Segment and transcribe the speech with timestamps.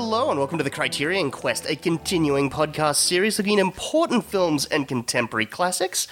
[0.00, 4.64] Hello and welcome to the Criterion Quest, a continuing podcast series looking at important films
[4.64, 6.08] and contemporary classics.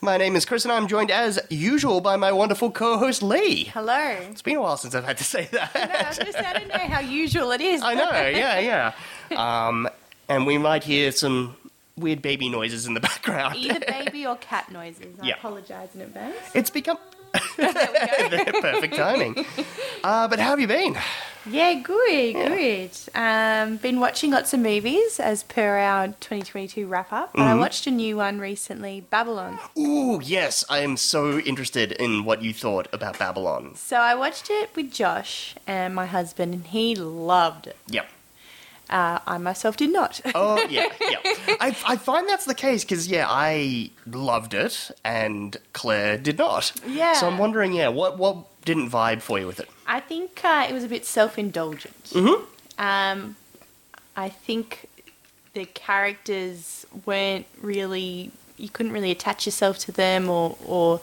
[0.00, 3.64] My name is Chris and I'm joined as usual by my wonderful co-host Lee.
[3.64, 3.98] Hello.
[4.30, 5.74] It's been a while since I've had to say that.
[5.74, 7.82] No, I to I don't know how usual it is.
[7.82, 8.92] I know, yeah,
[9.30, 9.66] yeah.
[9.66, 9.88] Um,
[10.28, 11.56] and we might hear some
[11.96, 13.56] weird baby noises in the background.
[13.56, 15.18] Either baby or cat noises.
[15.20, 15.34] I Yeah.
[15.34, 16.36] apologise in advance.
[16.54, 16.96] It's become
[17.56, 17.68] There
[18.30, 18.60] we go.
[18.60, 19.44] perfect timing.
[20.04, 20.96] Uh, but how have you been?
[21.48, 22.90] Yeah, good, good.
[23.14, 27.34] Um, been watching lots of movies as per our 2022 wrap up.
[27.34, 29.58] And I watched a new one recently, Babylon.
[29.78, 33.74] Ooh, yes, I am so interested in what you thought about Babylon.
[33.74, 37.76] So I watched it with Josh and my husband, and he loved it.
[37.88, 38.08] Yep.
[38.90, 40.20] Uh, I myself did not.
[40.34, 41.16] Oh yeah, yeah.
[41.60, 46.72] I, I find that's the case because yeah, I loved it and Claire did not.
[46.86, 47.14] Yeah.
[47.14, 49.68] So I'm wondering, yeah, what what didn't vibe for you with it?
[49.86, 52.04] I think uh, it was a bit self indulgent.
[52.10, 52.44] Mhm.
[52.78, 53.36] Um,
[54.16, 54.88] I think
[55.54, 61.00] the characters weren't really, you couldn't really attach yourself to them or, or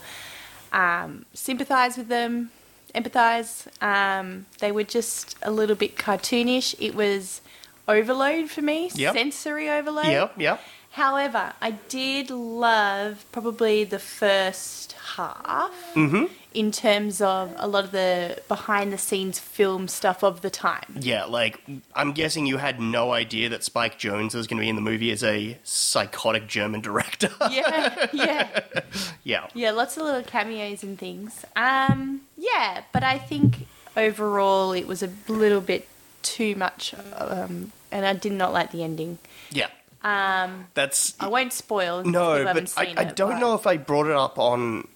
[0.72, 2.50] um, sympathize with them,
[2.94, 3.66] empathize.
[3.82, 6.74] Um, they were just a little bit cartoonish.
[6.80, 7.40] It was
[7.88, 9.14] overload for me, Yep.
[9.14, 10.06] sensory overload.
[10.06, 10.60] Yep, yep.
[10.90, 16.24] However, I did love probably the first half Mm-hmm.
[16.54, 20.96] in terms of a lot of the behind the scenes film stuff of the time.
[21.00, 21.60] Yeah, like
[21.94, 24.82] I'm guessing you had no idea that Spike Jonze was going to be in the
[24.82, 27.30] movie as a psychotic German director.
[27.50, 28.60] Yeah, yeah,
[29.24, 29.46] yeah.
[29.54, 31.44] yeah, lots of little cameos and things.
[31.56, 35.86] Um, yeah, but I think overall it was a little bit
[36.22, 39.18] too much, um, and I did not like the ending.
[39.50, 39.68] Yeah.
[40.02, 42.04] Um, That's I won't spoil.
[42.04, 44.88] no, but I, I don't know if I brought it up on.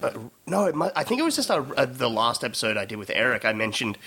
[0.00, 0.10] Uh,
[0.46, 2.98] no, it might, I think it was just a, uh the last episode I did
[2.98, 3.44] with Eric.
[3.44, 3.98] I mentioned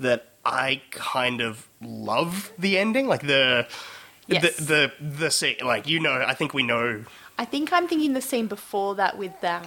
[0.00, 3.66] that I kind of love the ending, like the
[4.28, 4.56] Yes.
[4.56, 5.56] the the the scene.
[5.64, 7.04] Like you know, I think we know.
[7.38, 9.60] I think I'm thinking the scene before that with the.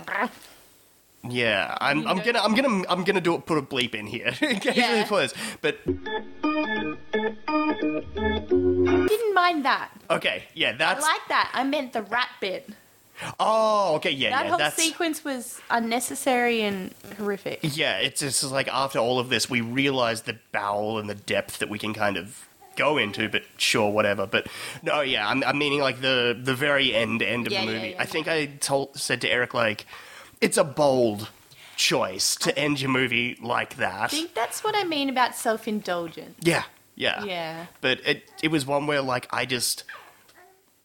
[1.30, 3.46] Yeah, I'm, I'm gonna I'm gonna I'm gonna do it.
[3.46, 5.03] Put a bleep in here occasionally Yeah.
[5.06, 5.34] this.
[5.62, 5.78] But
[7.96, 9.90] Didn't mind that.
[10.09, 11.52] okay, yeah, I that's like that.
[11.53, 12.69] I meant the rap bit.
[13.40, 17.59] oh okay, yeah, That yeah, whole that's sequence was unnecessary and horrific.
[17.63, 21.59] Yeah, it's just like after all of this, we realize the bowel and the depth
[21.59, 23.30] that we can kind of go into.
[23.30, 24.28] But sure, whatever.
[24.28, 24.47] But
[24.84, 27.78] no, yeah, I'm, I'm meaning like the the very end end of Yeah, the yeah,
[27.78, 27.90] movie.
[27.92, 29.86] yeah, I think I told said to Eric like,
[30.45, 31.29] it's a bold
[31.75, 34.03] choice to end your movie like that.
[34.06, 36.35] I think that's what I mean about self indulgence.
[36.41, 36.63] yeah,
[36.95, 37.66] yeah, Yeah.
[37.81, 39.83] But it it was one where like I just.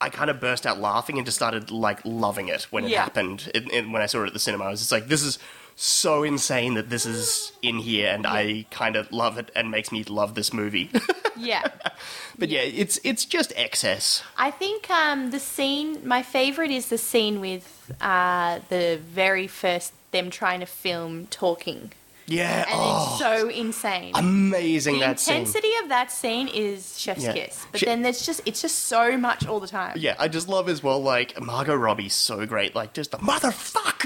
[0.03, 3.03] I kind of burst out laughing and just started like loving it when it Yeah.
[3.03, 3.51] happened.
[3.55, 5.39] It, it- when I saw it at the cinema, I was just like, "This is
[5.77, 9.93] so insane that this is in here," and I kind of love it and makes
[9.93, 10.89] me love this movie.
[11.37, 11.69] Yeah.
[12.39, 14.23] but yeah, it's it's just excess.
[14.37, 19.93] I think um, the scene, my favourite is the scene with uh, the very first,
[20.11, 21.93] them trying to film talking.
[22.31, 24.13] Yeah, And oh, it's so insane.
[24.15, 25.37] amazing the that scene.
[25.39, 27.33] intensity of that scene is chef's Yeah.
[27.33, 27.67] kiss.
[27.73, 29.97] But She- then there's just, it's just so much all the time.
[29.99, 31.03] Yeah, I just love as well.
[31.03, 32.75] Like Margot Robbie's so great.
[32.77, 34.05] Like just the motherfuck.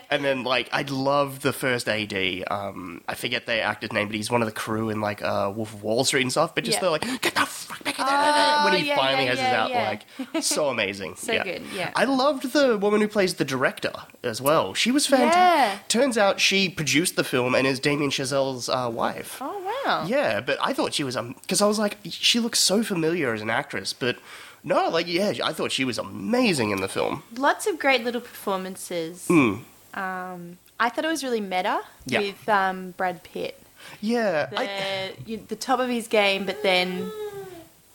[0.10, 2.44] and then like I love the first AD.
[2.50, 5.52] Um, I forget the actor's name, but he's one of the crew in like uh,
[5.54, 6.54] Wolf of Wall Street and stuff.
[6.54, 6.80] But just Yeah.
[6.84, 9.48] the like get the fuck back in there Oh, when he yeah, finally has his
[9.48, 9.70] out.
[9.70, 11.14] Like so amazing.
[11.20, 11.44] So yeah.
[11.44, 11.90] good, yeah.
[11.94, 13.92] I loved the woman who plays the director
[14.24, 14.74] as well.
[14.74, 15.86] She was fantastic.
[15.88, 19.38] Turns out she produced the film and is Damien Chazelle's uh, wife.
[19.40, 20.04] Oh, wow.
[20.06, 23.32] Yeah, but I thought she was um because I was like she looks so familiar
[23.34, 24.16] as an actress, but
[24.62, 27.22] no, like yeah, I thought she was amazing in the film.
[27.36, 29.26] Lots of great little performances.
[29.28, 29.62] Mm.
[29.94, 32.20] Um, I thought it was really meta Yeah.
[32.20, 33.56] with um, Brad Pitt.
[34.00, 37.10] Yeah, the, I, you, the top of his game, but then,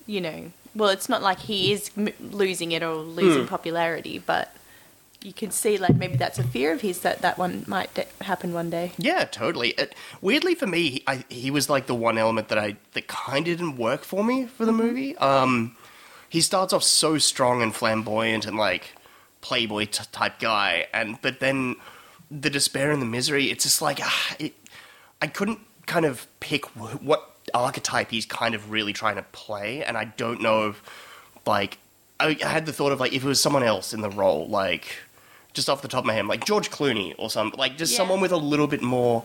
[0.07, 3.47] you know, well, it's not like he is m- losing it or losing Hmm.
[3.47, 4.54] popularity, but
[5.25, 8.05] you can see like maybe that's a fear of his that that one might de-
[8.21, 8.91] happen one day.
[8.97, 9.69] yeah, totally.
[9.69, 13.07] It, weirdly for me, he, I, he was like the one element that I that
[13.07, 15.17] kind of didn't work for me for the movie.
[15.17, 15.75] Um,
[16.29, 18.93] he starts off so strong and flamboyant and like
[19.41, 21.75] playboy t- type guy, and but then
[22.29, 23.49] the despair and the misery.
[23.49, 24.53] It's just like ah, it,
[25.21, 29.83] I couldn't kind of pick wh- what archetype he's kind of really trying to play,
[29.83, 30.83] and I don't know if
[31.47, 31.79] like
[32.19, 34.47] I, I had the thought of like if it was someone else in the role,
[34.47, 34.97] like
[35.55, 37.97] just off the top of my head, like George Clooney or something, like just Yeah.
[37.97, 39.23] someone with a little bit more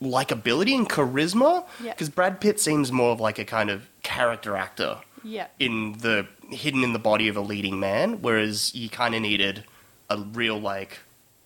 [0.00, 1.64] likability and charisma.
[1.82, 1.92] Yeah.
[1.92, 5.48] Because Brad Pitt seems more of like a kind of character actor Yeah.
[5.58, 9.64] in the hidden in the body of a leading man, whereas you kind of needed
[10.08, 11.00] a real like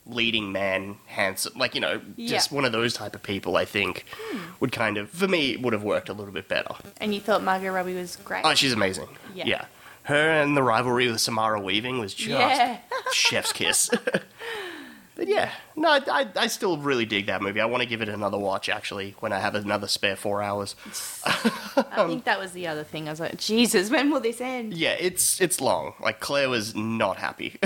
[0.07, 2.55] leading man, handsome, like you know, just Yeah.
[2.57, 3.57] one of those type of people.
[3.57, 4.39] I think hmm.
[4.61, 6.75] would kind of, for me, would have worked a little bit better.
[7.01, 8.43] And you thought Margot Robbie was great?
[8.45, 9.09] Oh, she's amazing.
[9.35, 9.45] Yeah.
[9.47, 9.65] Yeah.
[10.05, 12.79] Her and the rivalry with Samara Weaving was just Yeah.
[13.13, 13.89] chef's kiss.
[15.17, 17.61] but yeah, no, I, I, still really dig that movie.
[17.61, 20.77] I want to give it another watch actually when I have another spare four hours.
[21.25, 23.09] I think that was the other thing.
[23.09, 24.75] I was like, Jesus, when will this end?
[24.75, 25.95] Yeah, it's it's long.
[26.01, 27.59] Like Claire was not happy.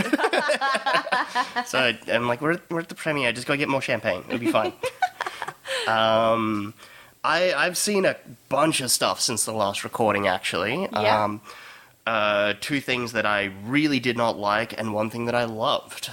[1.66, 3.32] so I'm like, we're at, we're at the premiere.
[3.32, 4.22] Just go get more champagne.
[4.28, 4.72] It'll be fine.
[5.86, 6.74] um,
[7.24, 8.16] I I've seen a
[8.48, 10.26] bunch of stuff since the last recording.
[10.28, 11.24] Actually, Yeah.
[11.24, 11.40] um,
[12.08, 16.10] uh, two things that I really did not like, and one thing that I loved.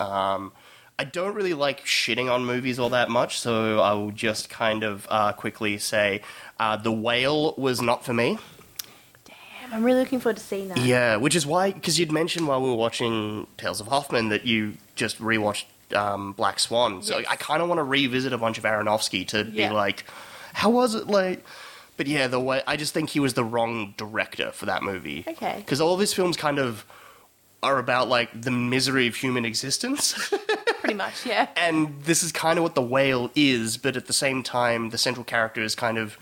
[0.00, 0.52] Um,
[0.98, 4.82] I don't really like shitting on movies all that much, so I will just kind
[4.82, 6.22] of uh, quickly say,
[6.58, 8.38] uh, The Whale was not for me.
[9.24, 10.78] Damn, I'm really looking forward to seeing that.
[10.78, 14.46] Yeah, which is why, because you'd mentioned while we were watching Tales of Hoffmann that
[14.46, 17.02] you just rewatched um, Black Swan.
[17.02, 17.26] So Yes.
[17.30, 19.68] I kind of want to revisit a bunch of Aronofsky to Yeah.
[19.68, 20.04] be like,
[20.54, 21.44] how was it like?
[21.96, 25.24] But yeah, the way I just think he was the wrong director for that movie.
[25.26, 25.56] Okay.
[25.58, 26.84] Because all of his films kind of
[27.62, 30.14] are about like the misery of human existence.
[30.80, 31.48] Pretty much, yeah.
[31.56, 34.98] and this is kind of what the whale is, but at the same time, the
[34.98, 36.18] central character is kind of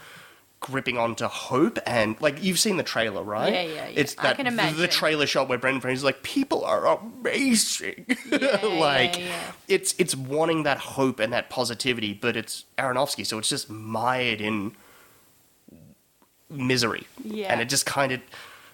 [0.60, 3.52] gripping onto hope and like you've seen the trailer, right?
[3.52, 3.92] Yeah, yeah, yeah.
[3.96, 8.06] It's I that can the- The, trailer shot where Brendan Fraser's like, people are amazing.
[8.30, 9.52] Yeah, like yeah, yeah.
[9.68, 14.40] it's it's wanting that hope and that positivity, but it's Aronofsky, so it's just mired
[14.40, 14.72] in
[16.54, 17.06] misery.
[17.22, 17.52] Yeah.
[17.52, 18.20] and it just kind of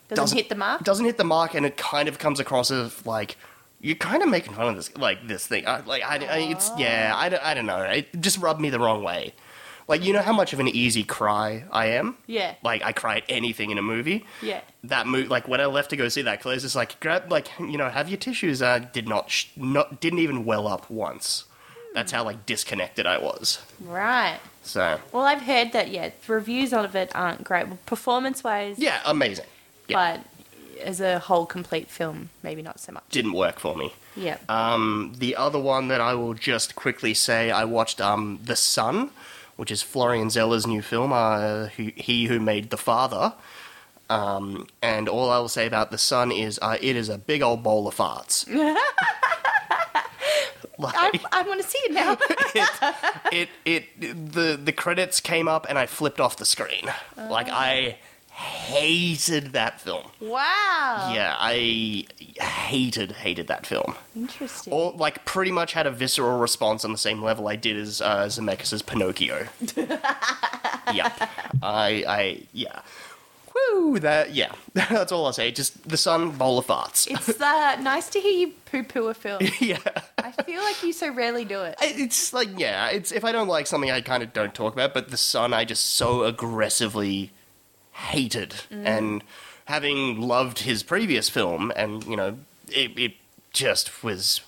[0.09, 0.85] Doesn't hit the mark?
[0.85, 3.37] Doesn't hit the mark, and it kind of comes across as like
[3.81, 5.67] you're kind of making fun of this, like this thing.
[5.67, 6.79] I, like I, I it's oh.
[6.79, 7.83] yeah, I, don't- I don't know.
[7.83, 9.35] It just rubbed me the wrong way.
[9.89, 12.17] Like you know how much of an easy cry I am.
[12.29, 12.55] Yeah.
[12.63, 14.25] Like I cry at anything in a movie.
[14.41, 14.61] Yeah.
[14.85, 17.49] That movie, like when I left to go see that, Claire's just like grab, like
[17.59, 18.63] you know, have your tissues.
[18.63, 21.45] I did not, sh- not, didn't even well up once.
[21.93, 22.19] That's hmm.
[22.19, 23.59] how like disconnected I was.
[23.81, 24.39] Right.
[24.63, 27.87] So Well, I've heard that, yeah, reviews of it aren't great.
[27.87, 29.47] Performance wise, yeah, amazing.
[29.89, 30.19] Yeah,
[30.77, 33.05] but as a whole complete film, maybe not so much.
[33.11, 33.93] didn't work for me.
[34.17, 34.39] Yeah.
[34.49, 39.11] Um, the other one that I will just quickly say, I watched um, The Son,
[39.57, 43.35] which is Florian Zeller's new film, uh, who, he who made The Father.
[44.09, 47.43] Um, and all I will say about The Son is uh, it is a big
[47.43, 48.47] old bowl of farts.
[50.81, 52.17] like, I, I want to see it now.
[53.33, 56.91] it, it, the, the credits came up and I flipped off the screen.
[57.17, 57.99] Like, I
[58.41, 60.11] hated that film.
[60.21, 61.11] wow.
[61.15, 62.07] Yeah, I
[62.41, 63.95] hated, hated that film.
[64.17, 64.73] Interesting.
[64.73, 68.01] or like pretty much had a visceral response on the same level I did as
[68.01, 69.47] uh, Zemeckis' Pinocchio.
[70.95, 71.13] yeah,
[71.63, 72.81] I, I, yeah,
[73.55, 75.51] woo, that, yeah, that's all I'll say.
[75.51, 77.07] Just the Son, bowl of farts.
[77.11, 79.43] It's uh, nice to hear you poo poo a film.
[79.61, 79.79] yeah,
[80.19, 81.77] I feel like you so rarely do it.
[81.81, 84.95] It's like yeah, it's if I don't like something, I kind of don't talk about.
[84.95, 87.31] But the Son, I just so aggressively
[87.93, 89.23] hated, and
[89.67, 92.39] having loved his previous film, and you know,
[92.69, 93.13] it, it
[93.53, 94.41] just was.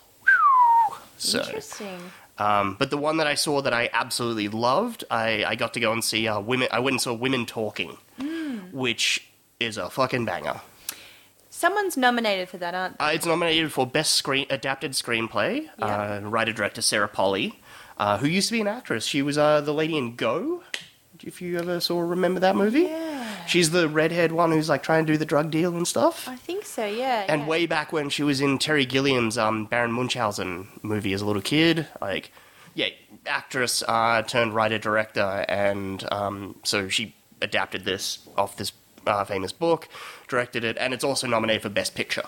[1.19, 2.01] So, Interesting.
[2.43, 5.81] Um, but the one that I saw that I absolutely loved, I, I got to
[5.81, 6.69] go and see uh, women.
[6.71, 7.97] I went and saw Women Talking,
[8.73, 9.27] which
[9.61, 10.61] is a fucking banger.
[11.51, 13.05] Someone's nominated for that, aren't they?
[13.05, 15.69] Uh, it's nominated for best screen adapted screenplay.
[15.79, 15.85] Yeah.
[15.87, 17.61] Uh, writer director Sarah Polley,
[17.99, 19.05] uh, who used to be an actress.
[19.07, 20.65] She was uh, the lady in Go.
[21.23, 23.12] If you ever saw remember that movie, Yeah.
[23.47, 26.29] She's the redhead one who's like trying to do the drug deal and stuff.
[26.29, 27.25] I think so, yeah.
[27.29, 27.47] And yeah.
[27.49, 31.43] way back when she was in Terry Gilliam's um, Baron Munchausen movie as a little
[31.43, 32.33] kid, like,
[32.75, 32.89] yeah,
[33.27, 38.73] actress uh, turned writer director, and um, so she adapted this off this
[39.07, 39.89] uh, famous book,
[40.29, 42.25] directed it, and it's also nominated for Best Picture.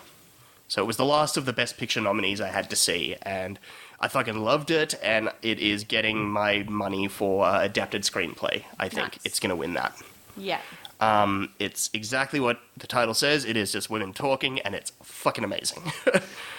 [0.68, 3.59] So it was the last of the Best Picture nominees I had to see, and
[4.00, 8.64] I fucking loved it, and it is getting my money for uh, adapted screenplay.
[8.78, 9.21] I think Nice.
[9.25, 9.97] it's going to win that.
[10.37, 10.61] Yeah.
[11.00, 13.44] Um, it's exactly what the title says.
[13.44, 15.82] It is just women talking, and it's fucking amazing.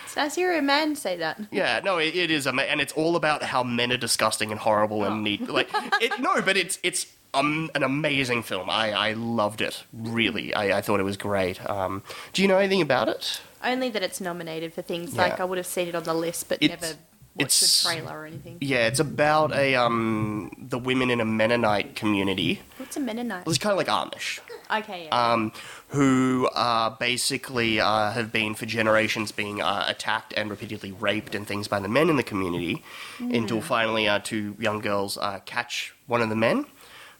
[0.05, 1.41] It's nice hear a man say that.
[1.51, 4.59] yeah, no, it, it is, ama- and it's all about how men are disgusting and
[4.59, 5.47] horrible and neat.
[5.49, 5.69] Like,
[6.01, 8.69] it, no, but it's it's um, an amazing film.
[8.69, 9.83] I, I loved it.
[9.93, 11.63] Really, I, I thought it was great.
[11.69, 12.01] Um,
[12.33, 13.41] do you know anything about it?
[13.63, 15.21] Only that it's nominated for things Yeah.
[15.23, 16.95] like I would have seen it on the list, but It's- never
[17.43, 18.57] it's- the trailer or anything.
[18.61, 22.61] Yeah, it's about a um the women in a Mennonite community.
[22.77, 23.43] What's a Mennonite?
[23.47, 24.39] It's kind of like Amish.
[24.71, 25.31] Okay, yeah.
[25.33, 25.51] um,
[25.89, 31.45] who uh, basically uh, have been for generations being uh, attacked and repeatedly raped and
[31.47, 32.83] things by the men in the community,
[33.19, 36.65] until finally uh, two young girls uh, catch one of the men,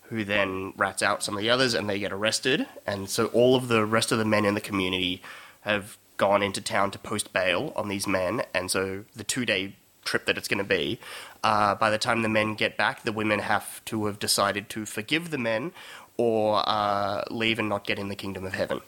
[0.09, 2.65] who then rats out some of the others and they get arrested.
[2.87, 5.21] And so all of the rest of the men in the community
[5.61, 9.75] have gone into town to post bail on these men, and so the two day
[10.05, 10.99] trip that it's going to be.
[11.43, 14.85] Uh, by the time the men get back, the women have to have decided to
[14.85, 15.73] forgive the men
[16.17, 18.81] or uh, leave and not get in the kingdom of heaven.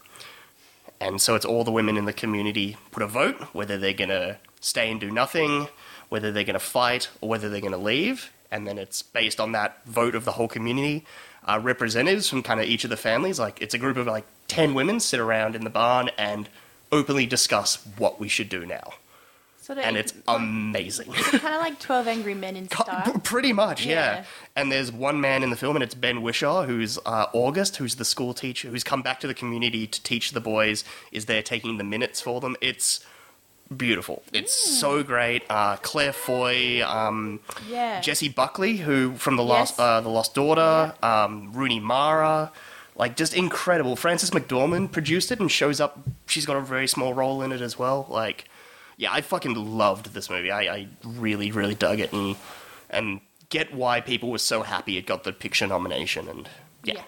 [0.99, 4.09] And so it's all the women in the community put a vote whether they're going
[4.09, 5.67] to stay and do nothing,
[6.09, 8.31] whether they're going to fight, or whether they're going to leave.
[8.49, 11.05] And then it's based on that vote of the whole community.
[11.45, 14.25] Uh, representatives from kind of each of the families, like it's a group of like
[14.47, 16.49] 10 women sit around in the barn and
[16.91, 18.93] openly discuss what we should do now.
[19.67, 21.11] Sort of, And it's amazing.
[21.11, 23.19] kind of like Twelve Angry Men in style.
[23.21, 23.93] Pretty much, yeah.
[24.19, 24.23] Yeah.
[24.55, 27.95] And there's one man in the film, and it's Ben Whishaw, who's uh, August, who's
[27.95, 31.41] the school teacher, who's come back to the community to teach the boys, is there
[31.43, 32.55] taking the minutes for them.
[32.61, 33.01] It's
[33.75, 34.23] beautiful.
[34.31, 35.43] It's so great.
[35.49, 37.99] Uh, Claire Foy, um, Yeah.
[37.99, 39.79] Jessie Buckley, who from the Lost, Yes.
[39.81, 42.53] uh, the Lost Daughter, um, Rooney Mara,
[42.95, 43.97] like just incredible.
[43.97, 45.99] Frances McDormand produced it and shows up.
[46.25, 48.07] She's got a very small role in it as well.
[48.09, 48.45] Like,
[48.97, 50.51] yeah, I fucking loved this movie.
[50.51, 52.35] I, I really, really dug it and
[52.89, 56.27] and get why people were so happy it got the picture nomination.
[56.27, 56.49] And
[56.83, 57.01] yeah.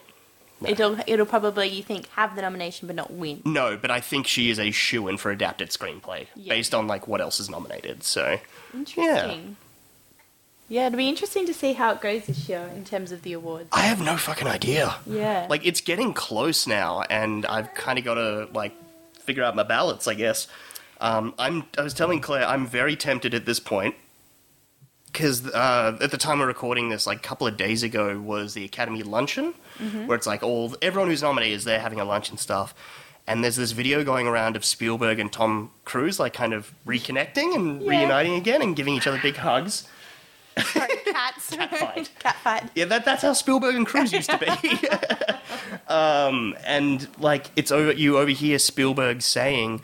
[0.61, 0.71] Yeah.
[0.71, 3.41] It'll it'll probably you think have the nomination but not win.
[3.45, 6.53] No, but I think she is a shoe in for adapted screenplay Yeah.
[6.53, 8.03] based on like what else is nominated.
[8.03, 8.39] So
[8.73, 9.55] Interesting.
[10.67, 10.87] Yeah.
[10.87, 13.69] it'll be interesting to see how it goes this year in terms of the awards.
[13.71, 14.95] I have no fucking idea.
[15.07, 15.47] Yeah.
[15.49, 18.73] Like it's getting close now, and I've kind of got to like
[19.21, 20.07] figure out my ballots.
[20.07, 20.47] I guess.
[21.01, 21.63] Um, I'm.
[21.77, 23.95] I was telling Claire, I'm very tempted at this point
[25.05, 28.53] because uh, at the time we're recording this, like a couple of days ago, was
[28.53, 29.53] the Academy luncheon,
[30.05, 32.73] where it's like all everyone who's nominated is there having a lunch and stuff.
[33.27, 37.55] And there's this video going around of Spielberg and Tom Cruise, like kind of reconnecting
[37.55, 37.89] and Yeah.
[37.89, 39.87] reuniting again and giving each other big hugs.
[40.57, 41.51] Sorry, cats.
[41.51, 42.09] Cat fight.
[42.19, 42.69] Cat fight.
[42.75, 44.87] Yeah, that, that's how Spielberg and Cruise used to be.
[45.93, 49.81] um, and like it's over, you overhear Spielberg saying,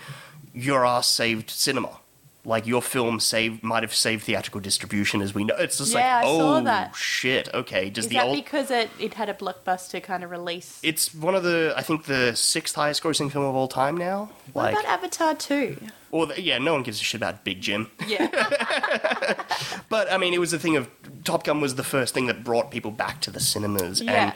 [0.55, 1.99] "Your ass saved cinema."
[2.47, 5.55] Like your film saved might have saved theatrical distribution, as we know.
[5.57, 6.95] It's just Yeah, like, I oh saw that.
[6.95, 7.49] shit.
[7.55, 8.35] Okay, does Is the that old?
[8.35, 10.79] because it, it had a blockbuster kind of release?
[10.83, 14.29] It's one of the, I think, the sixth highest grossing film of all time now.
[14.53, 15.75] what Like, about Avatar 2?
[16.11, 17.89] or the, yeah, no one gives a shit about Big Jim.
[18.07, 18.27] Yeah.
[19.89, 20.87] But I mean, it was the thing of
[21.23, 24.11] Top Gun was the first thing that brought people back to the cinemas, Yeah.
[24.25, 24.33] and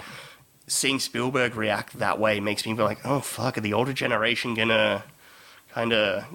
[0.68, 4.54] seeing Spielberg react that way makes me feel like, oh fuck, are the older generation
[4.56, 5.04] gonna
[5.70, 6.26] kind of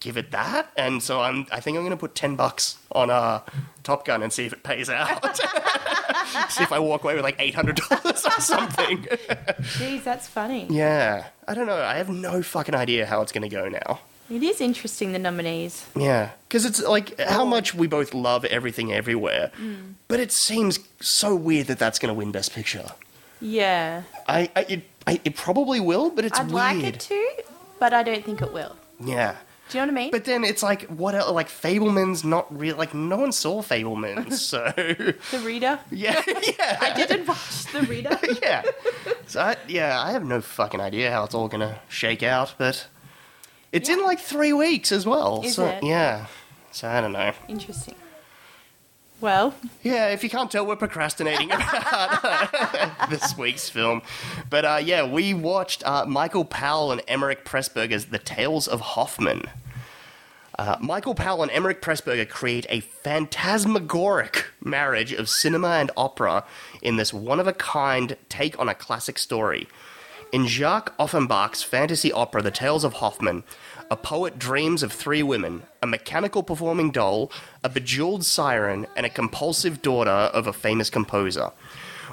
[0.00, 0.70] give it that?
[0.76, 3.40] And so I'm, I think I'm gonna put ten bucks on uh,
[3.82, 5.36] Top Gun and see if it pays out.
[6.50, 9.02] see if I walk away with like eight hundred dollars or something.
[9.02, 10.66] Jeez, that's funny.
[10.70, 11.76] yeah, I don't know.
[11.82, 14.00] I have no fucking idea how it's gonna go now.
[14.30, 15.84] It is interesting, the nominees.
[15.94, 19.50] Yeah, because it's like how much we both love everything everywhere,
[20.08, 22.86] but it seems so weird that that's going to win Best Picture.
[23.42, 24.04] Yeah.
[24.26, 26.54] I, I, it, I, it probably will, but it's I'd weird.
[26.54, 27.28] like it to,
[27.78, 28.76] but I don't think it will.
[29.04, 29.36] Yeah,
[29.70, 30.10] Do you know what I mean?
[30.12, 31.30] but then it's like what else?
[31.32, 32.76] Like Fabelman's not real.
[32.76, 35.80] Like no one saw Fabelman's, so the Reader?
[35.90, 36.22] yeah,
[36.58, 38.18] yeah, I didn't watch The Reader.
[38.42, 38.62] yeah.
[39.26, 42.86] So I, yeah, I have no fucking idea how it's all to shake out, but
[43.72, 45.42] it's in like three weeks as well.
[45.44, 45.82] Is so it?
[45.82, 46.26] yeah,
[46.70, 47.32] so I don't know.
[47.48, 47.96] Interesting.
[49.24, 54.02] Well, Yeah, if you can't tell, we're procrastinating about this week's film.
[54.50, 59.44] But uh, yeah, we watched uh, Michael Powell and Emeric Pressburger's The Tales of Hoffmann.
[60.58, 66.44] Uh, Michael Powell and Emmerich Pressburger create a phantasmagoric marriage of cinema and opera
[66.82, 69.66] in this one of a kind take on a classic story.
[70.32, 73.42] In Jacques Offenbach's fantasy opera The Tales of Hoffmann,
[73.90, 77.30] a poet dreams of three women a mechanical performing doll,
[77.62, 81.50] a bejeweled siren, and a compulsive daughter of a famous composer,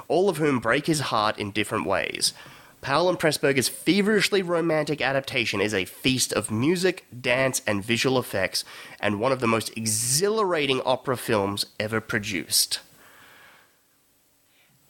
[0.08, 2.34] all of whom break his heart in different ways.
[2.82, 8.64] Powell and Pressburger's feverishly romantic adaptation is a feast of music, dance, and visual effects,
[9.00, 12.80] and one of the most exhilarating opera films ever produced.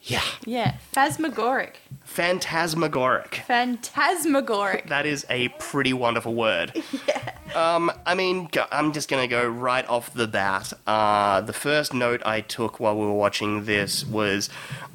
[0.05, 0.79] Yeah, yeah.
[0.93, 1.75] Phasmagoric.
[2.05, 3.43] phantasmagoric.
[3.47, 4.89] Phantasmagoric.
[4.89, 6.73] That is a pretty wonderful word.
[7.09, 7.35] yeah.
[7.55, 10.73] Um, I mean, I'm just gonna go right off the bat.
[10.87, 14.49] Uh, the first note I took while we were watching this was,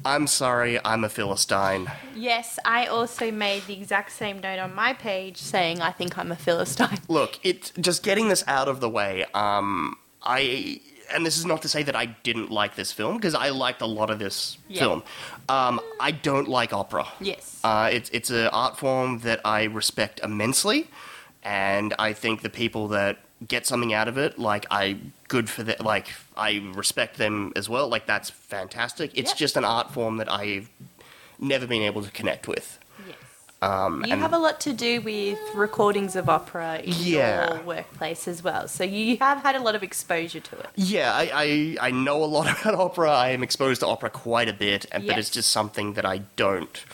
[0.04, 4.92] "I'm sorry, I'm a philistine." Yes, I also made the exact same note on my
[4.92, 6.98] page saying I think I'm a Philistine.
[7.08, 9.24] Look, it just getting this out of the way.
[9.34, 13.34] Um, I and this is not to say that I didn't like this film because
[13.34, 14.80] I liked a lot of this Yeah.
[14.80, 15.02] film.
[15.48, 17.06] Um, I don't like opera.
[17.20, 17.60] Yes.
[17.64, 20.88] Uh, it's it's an art form that I respect immensely,
[21.42, 24.98] and I think the people that get something out of it, like I
[25.28, 27.88] good for that, like I respect them as well.
[27.88, 29.12] Like that's fantastic.
[29.14, 29.36] It's Yep.
[29.38, 30.68] just an art form that I've
[31.38, 32.78] never been able to connect with.
[33.62, 33.70] Yes.
[33.70, 37.54] Um, You have a lot to do with recordings of opera in Yeah.
[37.54, 40.68] your workplace as well, so you have had a lot of exposure to it.
[40.76, 43.10] yeah, I, I I know a lot about opera.
[43.10, 46.18] I am exposed to opera quite a bit, and but it's just something that I
[46.36, 46.84] don't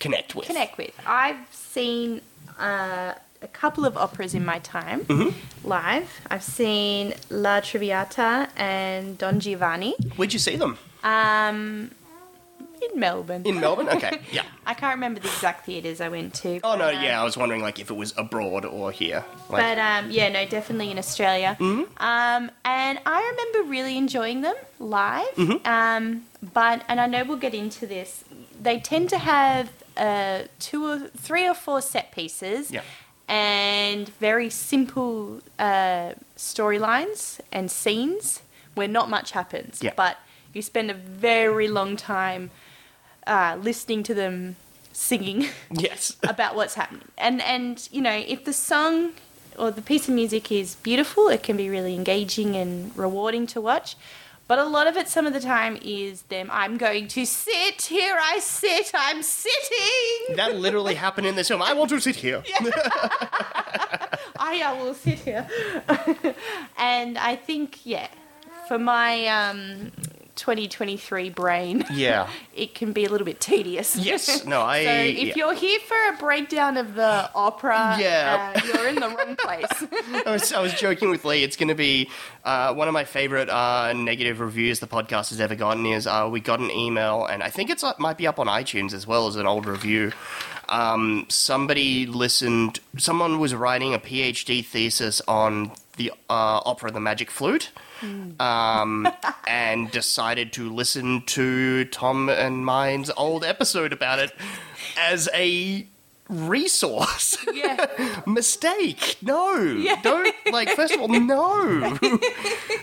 [0.00, 0.46] connect with.
[0.46, 0.92] Connect with.
[1.06, 2.20] I've seen
[2.58, 5.30] uh, a couple of operas in my time Mm-hmm.
[5.68, 6.08] live.
[6.32, 10.76] I've seen La Traviata and Don Giovanni Where'd you see them?
[11.04, 11.90] um,
[12.82, 13.42] in Melbourne.
[13.44, 13.88] In Melbourne?
[13.88, 14.42] Okay, yeah.
[14.66, 16.60] I can't remember the exact theatres I went to.
[16.62, 19.24] Oh no, but, um, yeah, I was wondering like if it was abroad or here.
[19.48, 21.56] Like, But um, yeah, no, definitely in Australia.
[21.58, 21.80] Mm-hmm.
[22.02, 25.34] Um, and I remember really enjoying them live.
[25.36, 25.66] Mm-hmm.
[25.66, 28.24] Um, but and I know we'll get into this.
[28.60, 32.70] They tend to have uh, two or three or four set pieces.
[32.70, 32.82] Yeah.
[33.30, 38.40] And very simple uh, storylines and scenes
[38.74, 39.82] where not much happens.
[39.82, 39.92] Yeah.
[39.94, 40.16] But
[40.54, 42.50] you spend a very long time
[43.28, 44.56] uh, listening to them
[44.92, 45.46] singing.
[45.70, 46.16] yes.
[46.28, 47.08] about what's happening.
[47.16, 49.12] And and you know, if the song
[49.56, 53.60] or the piece of music is beautiful, it can be really engaging and rewarding to
[53.60, 53.96] watch.
[54.46, 56.48] But a lot of it, some of the time, is them.
[56.50, 58.16] I'm going to sit here.
[58.18, 58.90] I sit.
[58.94, 60.36] I'm sitting.
[60.36, 61.60] that literally happened in this film.
[61.60, 62.42] I want to sit here.
[64.40, 65.46] I uh, will sit here.
[66.78, 68.08] and I think, yeah,
[68.68, 69.92] for my um,
[70.38, 72.28] 2023 brain, Yeah.
[72.54, 73.96] it can be a little bit tedious.
[73.96, 74.44] Yes.
[74.48, 74.84] No, I.
[74.84, 75.32] So if yeah.
[75.36, 78.54] you're here for a breakdown of the opera, Yeah.
[78.56, 79.66] uh, you're in the wrong place.
[80.26, 81.42] I was, I was joking with Lee.
[81.42, 82.08] It's going to be
[82.44, 85.84] uh, one of my favorite uh, negative reviews the podcast has ever gotten.
[85.86, 88.46] Is uh, we got an email, and I think it's uh, might be up on
[88.46, 90.12] iTunes as well as an old review.
[90.68, 92.80] Um, somebody listened.
[92.96, 97.70] Someone was writing a PhD thesis on the uh, opera The Magic Flute.
[98.38, 99.08] Um,
[99.46, 104.32] and decided to listen to Tom and mine's old episode about it
[104.96, 105.86] as a
[106.28, 107.36] resource.
[107.52, 108.22] yeah.
[108.26, 109.16] mistake.
[109.22, 110.70] No, don't like.
[110.70, 111.98] First of all, no.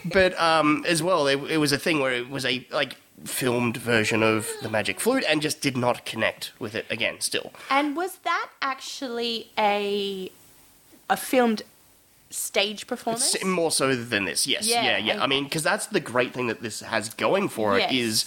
[0.06, 3.78] but um, as well, it, it was a thing where it was a like filmed
[3.78, 7.22] version of the Magic Flute and just did not connect with it again.
[7.22, 10.32] Still, And was that actually a
[11.10, 11.62] a filmed
[12.36, 13.36] stage performance?
[13.36, 14.46] S- more so than this.
[14.46, 15.14] Yes, Yeah, yeah, yeah.
[15.14, 17.94] and- I mean, because that's the great thing that this has going for it Yes.
[17.94, 18.26] is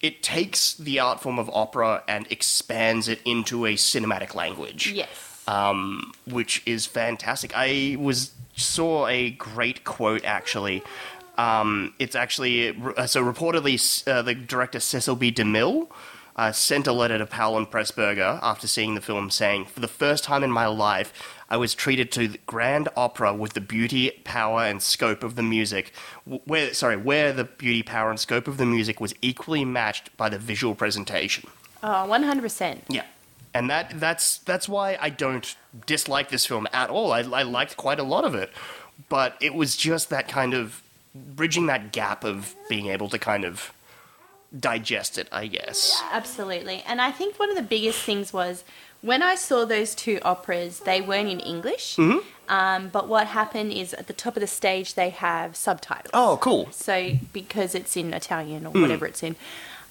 [0.00, 4.92] it takes the art form of opera and expands it into a cinematic language.
[4.92, 5.08] yes.
[5.48, 7.52] um, which is fantastic.
[7.54, 10.82] I was saw a great quote actually.
[11.38, 13.76] Um, it's actually uh, so reportedly
[14.08, 15.30] uh, the director Cecil B.
[15.30, 15.88] DeMille
[16.34, 19.88] uh, sent a letter to Powell and Pressburger after seeing the film, saying, "For the
[19.88, 21.12] first time in my life,
[21.48, 25.42] I was treated to the grand opera with the beauty, power, and scope of the
[25.42, 25.92] music.
[26.24, 30.28] Where sorry, where the beauty, power, and scope of the music was equally matched by
[30.28, 31.48] the visual presentation."
[31.82, 32.80] Oh, 100%.
[32.88, 33.04] Yeah.
[33.54, 35.54] And that that's that's why I don't
[35.86, 37.12] dislike this film at all.
[37.12, 38.50] I, I liked quite a lot of it,
[39.08, 40.82] but it was just that kind of
[41.14, 43.72] bridging that gap of being able to kind of
[44.58, 45.28] digest it.
[45.32, 46.02] I guess.
[46.12, 46.82] Absolutely.
[46.86, 48.64] And I think one of the biggest things was
[49.02, 51.96] when I saw those two operas, they weren't in English.
[51.96, 52.18] Mm-hmm.
[52.48, 56.10] Um, but what happened is at the top of the stage, they have subtitles.
[56.14, 56.68] Oh, cool.
[56.70, 58.82] So because it's in Italian or Hmm.
[58.82, 59.34] whatever it's in.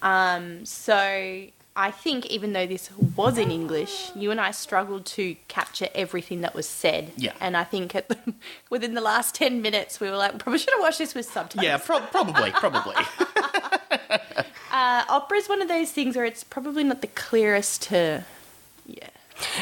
[0.02, 0.96] Um, so
[1.78, 6.40] I think even though this was in English, you and I struggled to capture everything
[6.42, 7.12] that was said.
[7.18, 7.34] Yeah.
[7.42, 8.18] And I think at the,
[8.70, 11.66] within the last 10 minutes, we were like, probably should have watched this with subtitles.
[11.66, 12.96] Yeah, pro- probably, probably.
[14.72, 18.26] Uh, opera is one of those things where it's probably not the clearest to,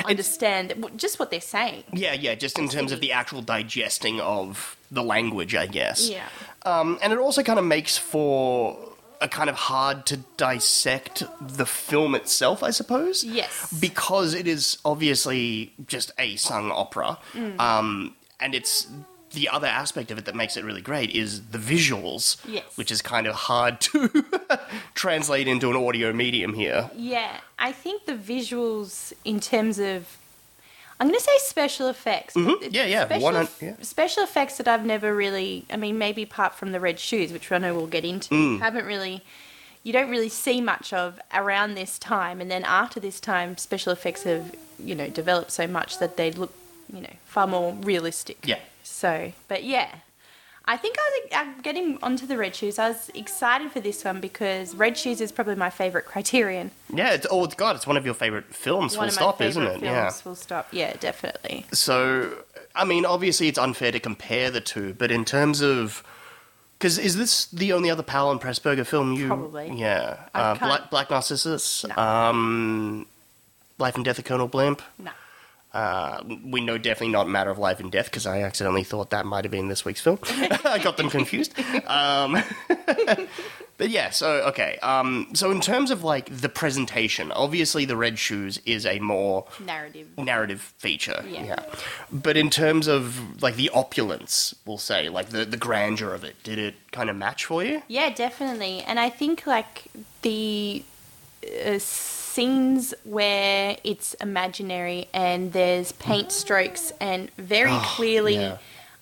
[0.05, 1.83] understand just what they're saying.
[1.93, 2.35] yeah, yeah.
[2.35, 6.09] Just in terms of the actual digesting of the language, I guess.
[6.09, 6.27] Yeah.
[6.65, 8.77] Um, and it also kind of makes for
[9.21, 13.23] a kind of hard to dissect the film itself, I suppose.
[13.23, 13.73] Yes.
[13.79, 17.17] Because it is obviously just a sung opera.
[17.33, 17.59] Mm.
[17.59, 18.87] Um, and it's
[19.33, 22.63] the other aspect of it that makes it really great is the visuals, Yes.
[22.75, 24.09] which is kind of hard to
[24.95, 26.89] translate into an audio medium here.
[26.95, 30.17] Yeah, I think the visuals in terms of
[30.99, 32.35] I'm going to say special effects.
[32.35, 32.67] Mm-hmm.
[32.71, 33.73] Yeah, yeah, Special, one yeah.
[33.81, 35.65] special effects that I've never really.
[35.69, 38.59] I mean, maybe apart from the red shoes, which I know we'll get into, Mm.
[38.59, 39.21] haven't really.
[39.83, 43.91] You don't really see much of around this time, and then after this time, special
[43.91, 46.53] effects have you know developed so much that they look
[46.93, 48.37] you know far more realistic.
[48.45, 48.59] Yeah.
[48.83, 49.89] So, but yeah,
[50.65, 52.79] I think I was I'm getting onto the red shoes.
[52.79, 56.71] I was excited for this one because red shoes is probably my favorite Criterion.
[56.93, 59.69] Yeah, it's, oh God, it's one of your favorite films, one full stop, isn't it?
[59.71, 59.83] films.
[59.83, 60.09] Yeah.
[60.09, 60.67] Full stop.
[60.71, 61.65] Yeah, definitely.
[61.71, 62.43] So,
[62.75, 66.03] I mean, obviously, it's unfair to compare the two, but in terms of.
[66.79, 69.27] Because is this the only other Powell and Pressburger film you.
[69.27, 69.71] Probably.
[69.73, 70.17] Yeah.
[70.33, 71.85] Uh, Black, Black Narcissus.
[71.85, 71.95] No.
[71.95, 73.05] Um,
[73.77, 74.81] Life and Death of Colonel Blimp.
[74.99, 75.11] No.
[75.73, 79.25] Uh, we know definitely not Matter of Life and Death because I accidentally thought that
[79.25, 80.19] might have been this week's film.
[80.65, 81.53] I got them confused.
[81.87, 82.37] Um,
[83.77, 84.77] but yeah, so okay.
[84.83, 89.45] Um, so in terms of like the presentation, obviously the Red Shoes is a more
[89.65, 90.07] Narrative.
[90.17, 91.23] narrative feature.
[91.27, 91.63] Yeah.
[92.11, 96.35] But in terms of like the opulence, we'll say, like the, the grandeur of it,
[96.43, 97.81] did it kind of match for you?
[97.87, 98.81] Yeah, definitely.
[98.83, 99.85] And I think like
[100.21, 100.83] the
[101.65, 101.79] uh,
[102.33, 108.57] scenes where it's imaginary and there's paint strokes and very clearly Yeah.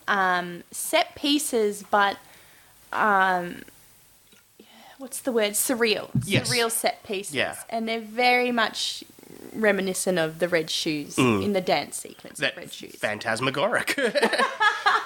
[0.08, 2.18] um, set pieces, but
[2.92, 3.62] um,
[4.98, 5.52] what's the word?
[5.54, 6.10] Surreal.
[6.26, 6.50] Yes.
[6.52, 7.34] Surreal set pieces.
[7.36, 7.56] Yeah.
[7.70, 9.04] And they're very much
[9.54, 12.42] reminiscent of the red shoes in the dance sequence Mm.
[12.42, 12.96] That red shoes.
[12.98, 13.96] phantasmagoric.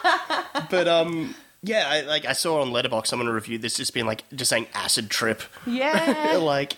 [0.70, 4.24] but um, yeah, I, like I saw on Letterboxd someone reviewed this just being like
[4.36, 5.42] just saying acid trip.
[5.66, 6.38] yeah.
[6.42, 6.74] like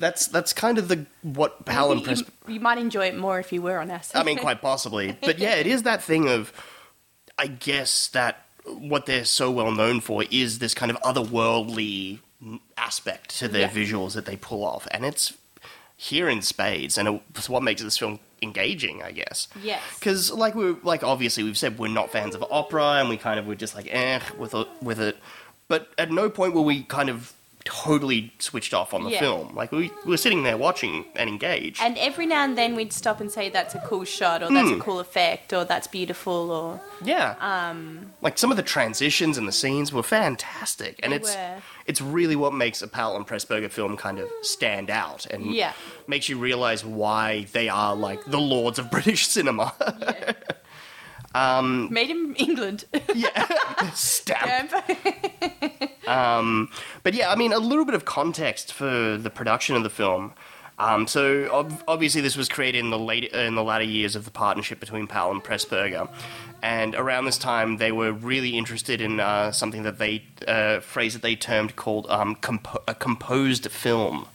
[0.00, 3.52] that's that's kind of the what Powell and you, you might enjoy it more if
[3.52, 4.16] you were on acid.
[4.16, 5.16] I mean, quite possibly.
[5.22, 6.52] But yeah, it is that thing of,
[7.38, 12.18] I guess that what they're so well known for is this kind of otherworldly
[12.76, 13.70] aspect to their Yeah.
[13.70, 15.34] visuals that they pull off, and it's
[15.96, 19.48] here in spades, and it's what makes this film engaging, I guess.
[19.62, 19.82] Yes.
[19.98, 23.38] Because, like we like obviously we've said we're not fans of opera, and we kind
[23.38, 25.16] of were just like eh with it, with it.
[25.68, 27.32] But at no point were we kind of
[27.64, 29.20] totally switched off on the Yeah.
[29.20, 29.54] film.
[29.54, 31.80] Like we, we were sitting there watching and engaged.
[31.82, 34.68] And every now and then we'd stop and say that's a cool shot, or that's
[34.70, 34.80] Hmm.
[34.80, 37.34] a cool effect, or that's beautiful, or Yeah.
[37.40, 41.62] Um, like some of the transitions and the scenes were fantastic, and it's were.
[41.86, 45.72] it's really what makes a Powell and Pressburger film kind of stand out and Yeah.
[46.06, 49.74] makes you realize why they are like the lords of British cinema.
[51.32, 52.86] Um, made in England.
[53.14, 53.46] Yeah.
[53.94, 54.72] Stamp.
[56.10, 56.66] Yeah.
[57.02, 60.32] But yeah, I mean, a little bit of context for the production of the film.
[60.78, 64.24] Um, so ob- obviously, this was created in the late in the latter years of
[64.24, 66.08] the partnership between Powell and Pressburger,
[66.62, 71.12] and around this time, they were really interested in uh, something that they uh, phrase
[71.12, 74.26] that they termed called um, compo- a composed film,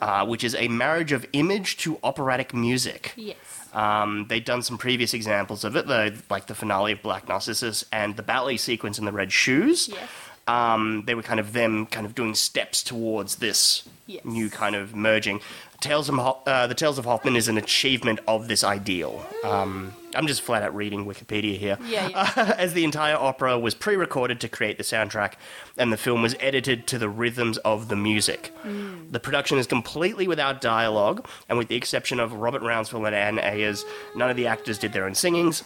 [0.00, 3.12] uh, which is a marriage of image to operatic music.
[3.16, 3.36] yes.
[3.74, 7.84] Um, they'd done some previous examples of it, though, like the finale of Black Narcissus
[7.92, 9.88] and the ballet sequence in the Red Shoes.
[9.88, 10.08] Yes.
[10.46, 14.24] Um, they were kind of them kind of doing steps towards this Yes.
[14.24, 15.40] new kind of merging.
[15.80, 19.26] Tales of Ho- uh, the Tales of Hoffmann is an achievement of this ideal.
[19.42, 21.76] Um, I'm just flat out reading Wikipedia here.
[21.84, 22.54] Yeah, yeah.
[22.58, 25.32] as the entire opera was pre-recorded to create the soundtrack,
[25.76, 28.52] and the film was edited to the rhythms of the music.
[28.64, 29.10] Mm.
[29.10, 33.38] The production is completely without dialogue, and with the exception of Robert Rounsville and Ann
[33.38, 33.82] Ayars,
[34.14, 35.64] none of the actors did their own singings.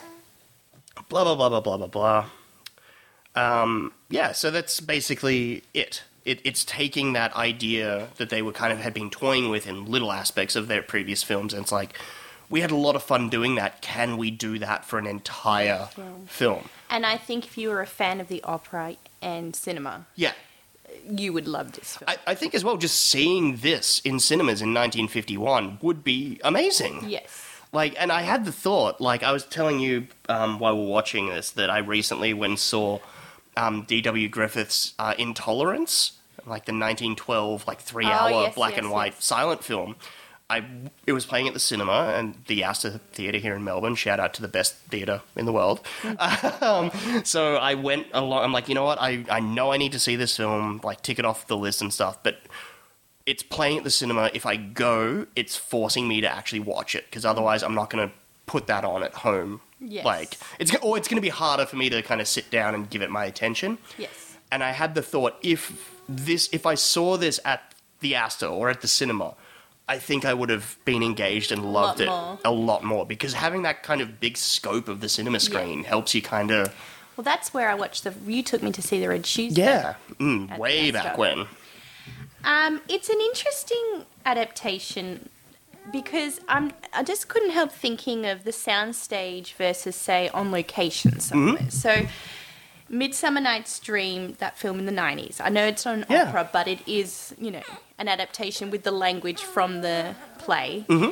[1.10, 2.24] Blah blah blah blah blah blah blah.
[3.34, 6.02] Um, yeah, so that's basically it.
[6.24, 6.40] it.
[6.44, 10.12] It's taking that idea that they were kind of had been toying with in little
[10.12, 11.98] aspects of their previous films, and it's like,
[12.48, 13.80] we had a lot of fun doing that.
[13.80, 16.26] Can we do that for an entire Film.
[16.26, 16.68] film?
[16.90, 20.32] And I think if you were a fan of the opera and cinema, Yeah.
[21.08, 22.08] you would love this film.
[22.08, 27.04] I, I think as well, just seeing this in cinemas in 1951 would be amazing.
[27.08, 27.46] yes.
[27.72, 30.88] Like, and I had the thought, like I was telling you um, while we were
[30.88, 32.98] watching this, that I recently went saw
[33.56, 34.28] um, D.W.
[34.28, 36.12] Griffith's uh, Intolerance,
[36.46, 39.24] like the 1912, like three-hour Oh, yes, black yes, and white yes.
[39.24, 39.96] silent film.
[40.48, 40.64] I
[41.06, 43.94] it was playing at the cinema and the Astor Theatre here in Melbourne.
[43.94, 45.80] Shout out to the best theatre in the world.
[46.60, 46.90] um,
[47.22, 48.42] so I went along.
[48.42, 49.00] I'm like, you know what?
[49.00, 50.80] I I know I need to see this film.
[50.82, 52.40] Like, tick it off the list and stuff, but
[53.26, 54.28] it's playing at the cinema.
[54.34, 58.08] If I go, it's forcing me to actually watch it because otherwise, I'm not going
[58.08, 58.14] to
[58.46, 59.60] put that on at home.
[59.80, 60.04] Yes.
[60.04, 62.74] Like it's or it's going to be harder for me to kind of sit down
[62.74, 63.78] and give it my attention.
[63.98, 64.36] Yes.
[64.52, 68.68] And I had the thought if this if I saw this at the Astor or
[68.70, 69.34] at the cinema,
[69.88, 72.38] I think I would have been engaged and loved lot it more.
[72.44, 76.14] a lot more because having that kind of big scope of the cinema screen helps
[76.14, 76.74] you kind of
[77.16, 78.14] Well, that's where I watched the.
[78.26, 79.56] You took me to see the Red Shoes.
[79.56, 81.46] yeah, mm, way back when.
[82.44, 85.28] Um, it's an interesting adaptation
[85.92, 91.54] because I'm I just couldn't help thinking of the soundstage versus say on location somewhere.
[91.56, 91.68] Mm-hmm.
[91.70, 92.06] So
[92.88, 95.40] Midsummer Night's Dream, that film in the nineties.
[95.40, 96.28] I know it's not an Yeah.
[96.28, 97.62] opera, but it is, you know,
[97.98, 100.84] an adaptation with the language from the play.
[100.88, 101.10] Mm-hmm.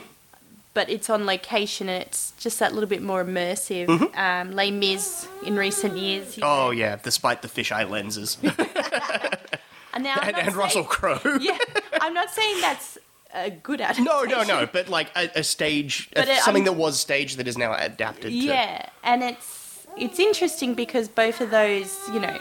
[0.74, 3.86] But it's on location and it's just that little bit more immersive.
[3.86, 4.18] Mm-hmm.
[4.18, 6.36] Um, Les Mis in recent years.
[6.36, 6.66] you oh, know.
[6.66, 8.38] Oh yeah, despite the fisheye lenses
[9.92, 11.20] and and, and Russell Crowe.
[11.40, 11.58] Yeah,
[12.00, 12.97] I'm not saying that's
[13.34, 14.04] a good adaptation.
[14.04, 14.66] No, no, no.
[14.66, 17.74] But like a, a stage, uh, it- something I'm- that was staged that is now
[17.74, 18.30] adapted.
[18.30, 18.36] to...
[18.36, 22.38] Yeah, and it's it's interesting because both of those, you know,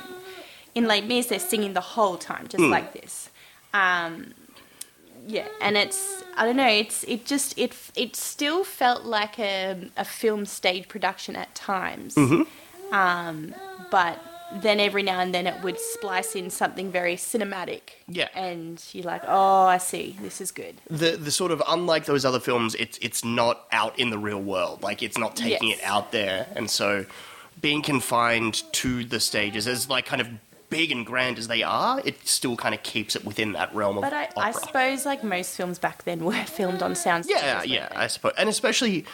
[0.75, 3.29] in Les Mis they're singing the whole time, just like this.
[3.73, 4.33] Um,
[5.27, 6.67] yeah, and it's I don't know.
[6.67, 12.15] It's it just it it still felt like a a film stage production at times,
[12.15, 12.93] Mm-hmm.
[12.93, 13.53] um,
[13.91, 14.19] but
[14.61, 17.81] then every now and then it would splice in something very cinematic.
[18.07, 18.29] Yeah.
[18.33, 20.75] and you're like, oh, I see, this is good.
[20.89, 24.41] the the sort of unlike those other films, it's it's not out in the real
[24.41, 24.81] world.
[24.83, 25.79] Like it's not taking Yes.
[25.79, 27.05] it out there, and so
[27.61, 30.27] being confined to the stages as like kind of
[30.69, 33.97] big and grand as they are, it still kind of keeps it within that realm
[33.97, 34.53] of But I, I opera.
[34.61, 37.41] suppose like most films back then were filmed on sound stages.
[37.43, 37.95] yeah, weren't yeah, they?
[37.95, 39.05] I suppose, and especially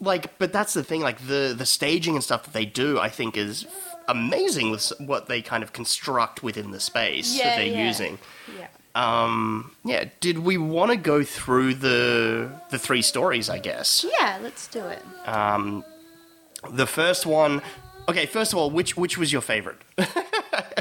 [0.00, 1.00] like, but that's the thing.
[1.00, 3.66] Like the the staging and stuff that they do, I think is
[4.08, 7.86] amazing with what they kind of construct within the space Yeah, that they're yeah.
[7.86, 8.18] using.
[8.58, 8.68] yeah.
[8.94, 10.04] Um, yeah.
[10.20, 13.48] Did we want to go through the the three stories?
[13.48, 14.04] I guess.
[14.18, 15.02] Yeah, let's do it.
[16.70, 17.62] The first one.
[18.08, 19.78] Okay, first of all, which which was your favorite?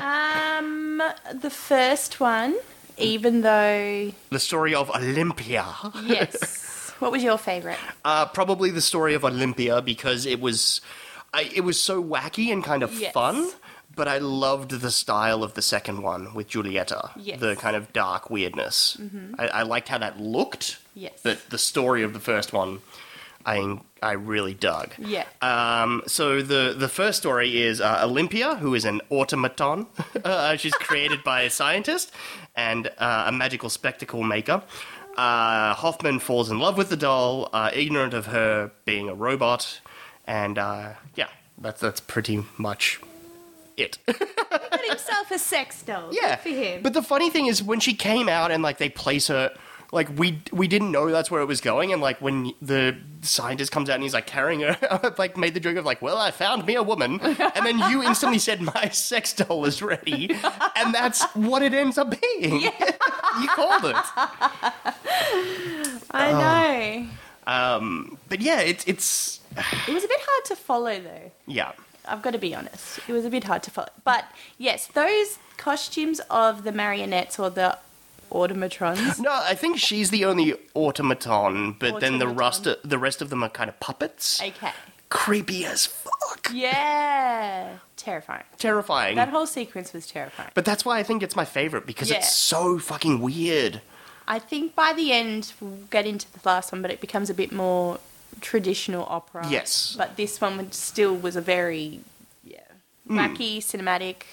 [0.01, 1.01] Um,
[1.33, 2.55] the first one,
[2.97, 5.65] even though the story of Olympia.
[6.03, 7.77] yes, what was your favorite?
[8.03, 10.81] Uh, probably the story of Olympia because it was,
[11.33, 13.13] I, it was so wacky and kind of Yes.
[13.13, 13.49] fun.
[13.93, 17.11] But I loved the style of the second one with Giulietta.
[17.17, 17.41] Yes.
[17.41, 18.97] The kind of dark weirdness.
[19.37, 20.77] I, I liked how that looked.
[20.95, 21.19] Yes.
[21.23, 22.79] But the story of the first one,
[23.45, 24.93] I I really dug.
[24.97, 25.25] Yeah.
[25.41, 29.87] Um, so the the first story is uh, Olympia, who is an automaton.
[30.23, 32.13] uh, she's created by a scientist
[32.55, 34.63] and uh, a magical spectacle maker.
[35.17, 39.81] Uh, Hoffmann falls in love with the doll, uh, ignorant of her being a robot,
[40.31, 43.01] and uh, yeah, that's that's pretty much
[43.75, 43.97] it.
[44.07, 46.09] Got himself a sex doll.
[46.13, 46.81] yeah, Good for him.
[46.81, 49.51] but the funny thing is when she came out and like they place her.
[49.93, 53.73] Like we we didn't know that's where it was going, and like when the scientist
[53.73, 56.17] comes out and he's like carrying her, I, like made the joke of like, well,
[56.17, 60.31] I found me a woman, and then you instantly said my sex doll is ready,
[60.77, 62.61] and that's what it ends up being.
[63.41, 63.97] you called it.
[66.11, 67.07] I know.
[67.51, 69.40] Um, but yeah, it's it's
[69.87, 71.31] It was a bit hard to follow though.
[71.47, 71.71] yeah.
[72.07, 72.99] I've got to be honest.
[73.07, 73.89] It was a bit hard to follow.
[74.03, 74.25] But
[74.57, 77.77] yes, those costumes of the marionettes or the
[78.31, 79.19] automatrons.
[79.19, 82.89] No, I think she's the only automaton, but then the rest Automaton.
[82.89, 84.41] the rest of them are kind of puppets.
[84.41, 84.71] okay.
[85.09, 86.49] Creepy as fuck.
[86.53, 87.77] Yeah.
[87.97, 88.45] Terrifying.
[88.57, 89.15] Terrifying.
[89.17, 90.49] That whole sequence was terrifying.
[90.53, 92.17] but that's why I think it's my favorite because Yeah.
[92.17, 93.81] it's so fucking weird.
[94.27, 97.33] I think by the end we'll get into the last one, but it becomes a
[97.33, 97.99] bit more
[98.41, 99.47] traditional opera.
[99.49, 99.95] Yes.
[99.97, 102.01] But this one would- still was a very
[102.43, 102.59] yeah
[103.07, 104.23] wacky, cinematic,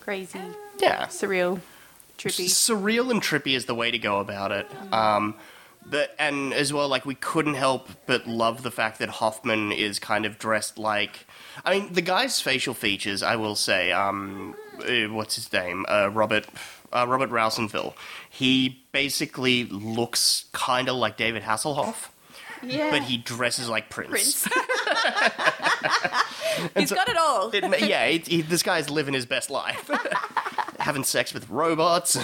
[0.00, 0.40] crazy,
[0.78, 1.06] Yeah.
[1.06, 1.60] surreal,
[2.18, 2.46] trippy.
[2.46, 4.66] surreal and trippy is the way to go about it.
[4.92, 5.34] Um,
[5.84, 9.98] but and as well, like we couldn't help but love the fact that Hoffmann is
[9.98, 11.26] kind of dressed like.
[11.64, 13.22] I mean, the guy's facial features.
[13.22, 14.54] I will say, um,
[14.86, 15.84] uh, what's his name?
[15.88, 16.46] Uh, Robert.
[16.92, 17.94] Uh, Robert Rounsville.
[18.28, 22.08] He basically looks kind of like David Hasselhoff,
[22.62, 22.90] Yeah.
[22.90, 24.10] but he dresses like Prince.
[24.10, 24.48] Prince.
[26.76, 27.50] He's got it all.
[27.50, 29.88] It yeah, it, he, this guy's living his best life,
[30.78, 32.16] having sex with robots.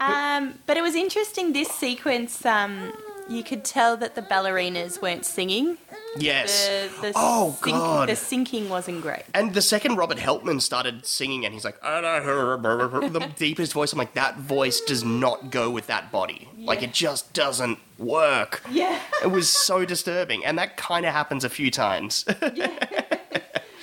[0.00, 1.52] Um, but it was interesting.
[1.52, 2.92] This sequence, um,
[3.28, 5.78] you could tell that the ballerinas weren't singing.
[6.16, 6.68] yes.
[6.68, 8.08] The, the oh sync- god.
[8.08, 9.22] the syncing wasn't great.
[9.34, 13.92] And the second Robert Helpmann started singing, and he's like, the deepest voice.
[13.92, 16.48] I'm like, that voice does not go with that body.
[16.58, 18.62] Like, it just doesn't work.
[18.70, 19.00] Yeah.
[19.22, 22.24] It was so disturbing, and that kind of happens a few times.
[22.54, 23.16] yeah.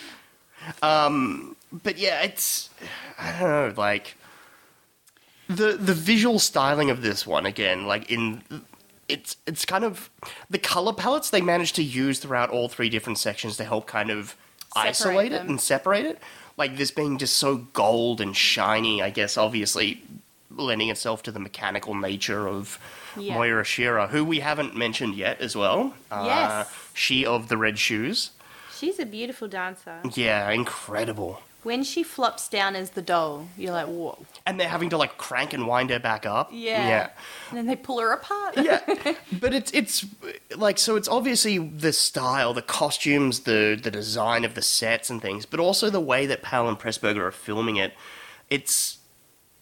[0.82, 2.69] um, but yeah, it's
[3.17, 4.15] I don't know, like
[5.47, 8.43] the the visual styling of this one again, like in
[9.09, 10.09] it's it's kind of
[10.49, 14.09] the color palettes they managed to use throughout all three different sections to help kind
[14.09, 14.35] of
[14.73, 16.19] Separate isolate it and separate it.
[16.57, 20.01] Like this being just so gold and shiny, I guess obviously
[20.49, 22.79] lending itself to the mechanical nature of
[23.17, 23.35] Yeah.
[23.35, 25.93] Moira Shearer, who we haven't mentioned yet as well.
[26.11, 26.73] Uh, Yes.
[26.95, 28.31] She of the red shoes.
[28.75, 29.99] She's a beautiful dancer.
[30.13, 31.41] Yeah, incredible.
[31.63, 34.26] When she flops down as the doll, you're like, whoa.
[34.45, 36.49] And they're having to like crank and wind her back up.
[36.52, 36.88] Yeah.
[36.88, 37.10] Yeah.
[37.49, 38.58] And then they pull her apart.
[38.58, 38.82] yeah,
[39.39, 40.06] but it's it's
[40.56, 40.95] like so.
[40.95, 45.60] It's obviously the style, the costumes, the the design of the sets and things, but
[45.60, 47.93] also the way that Powell and Pressburger are filming it.
[48.49, 48.97] It's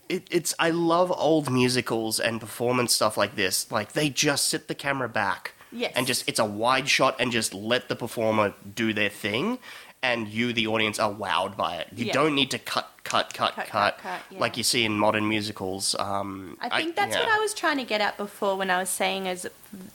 [0.10, 3.72] it, it's I love old musicals and performance stuff like this.
[3.72, 5.94] Like they just sit the camera back, Yes.
[5.96, 9.60] and just it's a wide shot and just let the performer do their thing.
[10.04, 11.88] And you, the audience, are wowed by it.
[11.96, 12.14] You Yeah.
[12.14, 14.40] don't need to cut, cut, cut, cut, Cut, cut, cut, yeah.
[14.40, 15.96] like you see in modern musicals.
[16.00, 17.20] Um, I think that's yeah.
[17.24, 19.46] what I was trying to get at before when I was saying as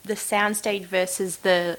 [0.05, 1.77] the soundstage versus the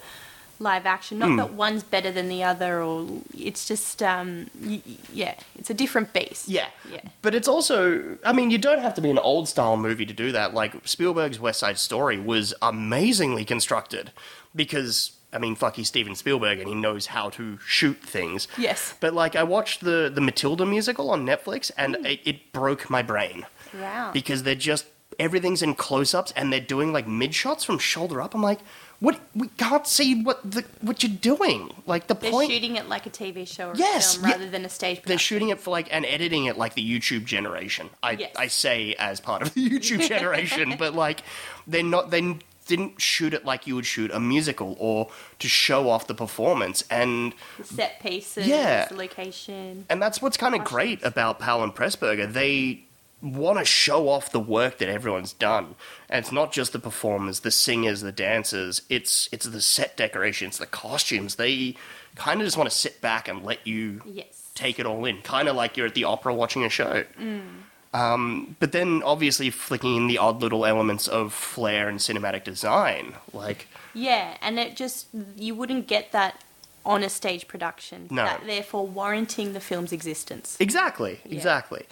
[0.59, 1.21] live action.
[1.21, 1.37] Hmm.
[1.37, 5.69] Not that one's better than the other, or it's just um, y- y- yeah, it's
[5.69, 6.49] a different beast.
[6.49, 6.67] Yeah.
[6.91, 10.05] yeah, But it's also, I mean, you don't have to be an old style movie
[10.05, 10.53] to do that.
[10.53, 14.11] Like, Spielberg's West Side Story was amazingly constructed
[14.53, 18.47] because, I mean, fuck, he's Steven Spielberg and he knows how to shoot things.
[18.57, 18.95] Yes.
[18.99, 22.05] But, like, I watched the, the Matilda musical on Netflix and mm.
[22.05, 23.45] it, it broke my brain
[23.77, 24.11] wow.
[24.13, 24.85] because they're just,
[25.19, 28.33] everything's in close ups and they're doing, like, mid shots from shoulder up.
[28.33, 28.59] I'm like,
[28.99, 29.19] what?
[29.35, 31.71] We can't see what the what you're doing.
[31.85, 34.35] Like the point They're shooting it like a TV show or Yes, a film yeah.
[34.35, 35.09] rather than a stage production.
[35.09, 37.91] They're shooting it for like and editing it like the YouTube generation.
[38.01, 38.31] I Yes.
[38.35, 41.21] I say as part of the YouTube generation, but like
[41.67, 45.89] they're not they didn't shoot it like you would shoot a musical or to show
[45.89, 48.85] off the performance and The set pieces, Yeah.
[48.87, 49.85] the location.
[49.89, 52.31] and that's what's kind of great about Powell and Pressburger.
[52.31, 52.81] They
[53.21, 55.73] want to show off the work that everyone's done,
[56.07, 58.83] and it's not just the performers, the singers, the dancers.
[58.89, 61.35] It's it's the set decorations, the costumes.
[61.35, 61.75] They
[62.15, 64.51] kind of just want to sit back and let you Yes.
[64.53, 67.05] take it all in, kind of like you're at the opera watching a show.
[67.19, 67.63] Mm.
[67.93, 73.13] Um, but then obviously flicking in the odd little elements of flair and cinematic design,
[73.33, 76.43] like Yeah, and it just you wouldn't get that
[76.85, 78.07] on a stage production.
[78.11, 78.23] No.
[78.25, 80.57] That therefore warranting the film's existence.
[80.59, 81.35] exactly, Yeah.
[81.35, 81.85] exactly.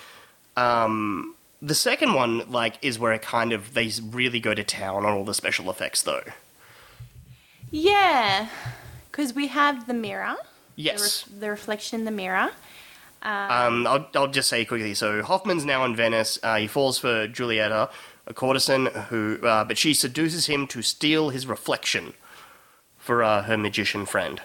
[0.57, 5.05] Um, the second one, like, is where it kind of they really go to town
[5.05, 6.23] on all the special effects, though.
[7.71, 8.47] Yeah,
[9.11, 10.35] because we have the mirror.
[10.75, 11.23] Yes.
[11.23, 12.51] The, ref- the reflection in the mirror.
[13.21, 14.93] Um, I'll, I'll just say quickly.
[14.93, 16.37] So Hoffmann's now in Venice.
[16.43, 17.89] Uh, he falls for Julieta,
[18.27, 22.13] a courtesan who, uh, but she seduces him to steal his reflection
[22.97, 24.41] for uh, her magician friend.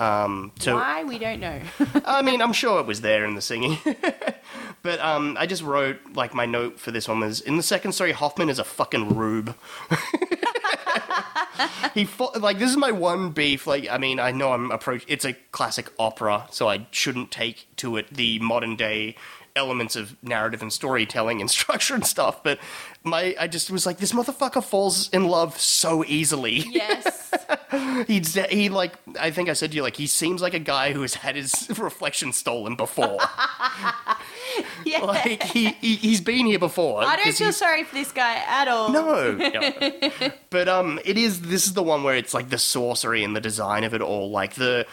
[0.00, 1.60] Um, so Why we don't know.
[2.04, 3.78] I mean, I'm sure it was there in the singing.
[4.82, 7.92] but um, I just wrote, like, my note for this one was in the second
[7.92, 9.56] story, Hoffmann is a fucking rube.
[11.94, 13.66] he fought, like, this is my one beef.
[13.66, 15.04] Like, I mean, I know I'm approach.
[15.08, 19.16] It's a classic opera, so I shouldn't take to it the modern day
[19.56, 22.42] elements of narrative and storytelling and structure and stuff.
[22.42, 22.58] But
[23.08, 26.64] my, I just was like, this motherfucker falls in love so easily.
[26.70, 27.32] yes.
[28.06, 30.92] He's he like I think I said to you like he seems like a guy
[30.92, 33.18] who has had his reflection stolen before.
[34.84, 35.00] Yeah.
[35.00, 37.02] like he, he he's been here before.
[37.04, 38.90] I don't feel sorry for this guy at all.
[38.90, 40.30] No, no.
[40.50, 41.42] but um, it is.
[41.42, 44.30] This is the one where it's like the sorcery and the design of it all,
[44.30, 44.86] like the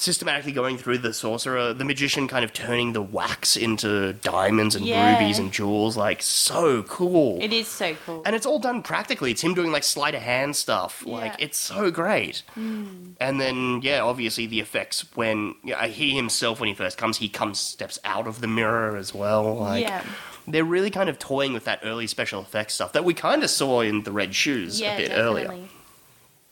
[0.00, 4.86] systematically going through the sorcerer, the magician kind of turning the wax into diamonds and
[4.86, 5.12] Yeah.
[5.18, 7.38] rubies and jewels, like so cool.
[7.42, 8.22] It is so cool.
[8.24, 9.30] and it's all done practically.
[9.30, 11.04] It's him doing like sleight of hand stuff.
[11.04, 11.36] Like Yeah.
[11.36, 11.42] Hmm.
[11.42, 12.42] it's so great.
[12.56, 17.28] And then yeah, obviously the effects when yeah, he himself when he first comes, he
[17.28, 19.54] comes steps out of the mirror as well.
[19.56, 20.02] Like Yeah.
[20.48, 23.50] they're really kind of toying with that early special effects stuff that we kind of
[23.50, 25.44] saw in the Red Shoes yeah, a bit definitely.
[25.44, 25.64] earlier.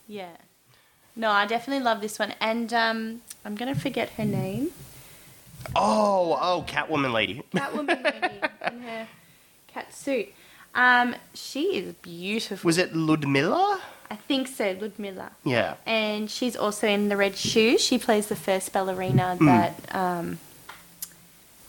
[0.06, 0.36] Yeah.
[1.18, 2.32] No, I definitely love this one.
[2.40, 4.68] And um, I'm going to forget her name.
[5.76, 7.42] Oh, oh, Catwoman lady.
[7.54, 8.40] Catwoman lady
[8.72, 9.08] in her
[9.66, 10.28] cat suit.
[10.74, 12.66] Um, she is beautiful.
[12.68, 13.80] Was it Ludmilla?
[14.10, 15.32] I think so, Ludmilla.
[15.44, 15.74] Yeah.
[15.86, 17.82] And she's also in The Red Shoes.
[17.82, 19.46] She plays the first ballerina Hmm.
[19.46, 20.38] that um,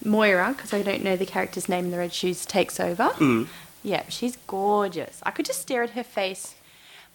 [0.06, 3.08] Moira, because I don't know the character's name in The Red Shoes, takes over.
[3.08, 3.46] Hmm.
[3.84, 5.20] Yeah, she's gorgeous.
[5.24, 6.54] I could just stare at her face.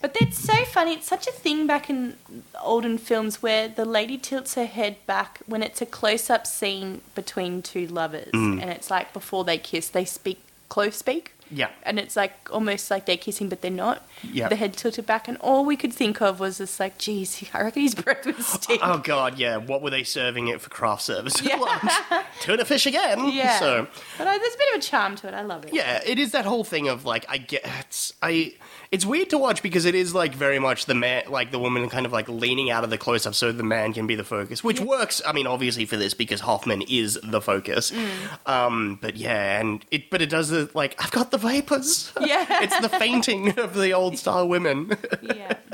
[0.00, 0.92] But that's so funny.
[0.92, 2.16] It's such a thing back in
[2.60, 7.00] olden films where the lady tilts her head back when it's a close up scene
[7.14, 8.30] between two lovers.
[8.32, 8.58] Hmm.
[8.60, 11.33] And it's like before they kiss, they speak close speak.
[11.50, 11.68] Yeah.
[11.82, 14.06] And it's like almost like they're kissing, but they're not.
[14.22, 14.48] Yeah.
[14.48, 17.62] The head tilted back, and all we could think of was just like, geez, I
[17.62, 18.80] reckon his breath would stink.
[18.82, 19.56] Oh god, yeah.
[19.58, 21.56] What were they serving it for craft service Yeah.
[22.10, 22.24] lunch?
[22.40, 23.28] Tuna fish again.
[23.32, 23.58] yeah.
[23.58, 23.86] So
[24.18, 25.34] But uh, there's a bit of a charm to it.
[25.34, 25.74] I love it.
[25.74, 28.54] yeah, it is that whole thing of like I get it's I
[28.90, 31.88] it's weird to watch because it is like very much the man like the woman
[31.88, 34.24] kind of like leaning out of the close up so the man can be the
[34.24, 35.20] focus, which works.
[35.26, 37.90] I mean, obviously for this because Hoffmann is the focus.
[37.90, 38.08] Mm.
[38.50, 42.12] Um, but yeah, and it but it does the like I've got the vapors.
[42.20, 42.62] Yeah.
[42.64, 44.96] it's the fainting of the old style women.
[45.22, 45.56] Yeah.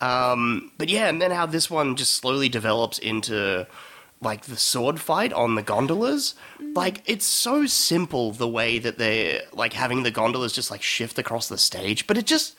[0.00, 3.66] Um, But yeah, and then how this one just slowly develops into
[4.20, 6.34] like the sword fight on the gondolas.
[6.74, 11.18] Like it's so simple the way that they're like having the gondolas just like shift
[11.18, 12.56] across the stage, but it just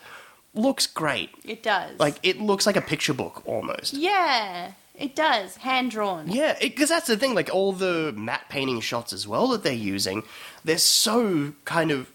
[0.54, 1.30] looks great.
[1.44, 1.98] It does.
[1.98, 3.94] Like it looks like a picture book almost.
[3.94, 5.56] yeah, it does.
[5.58, 6.28] Hand drawn.
[6.28, 7.34] Yeah, because that's the thing.
[7.36, 10.24] Like all the matte painting shots as well that they're using,
[10.64, 12.10] they're so kind of.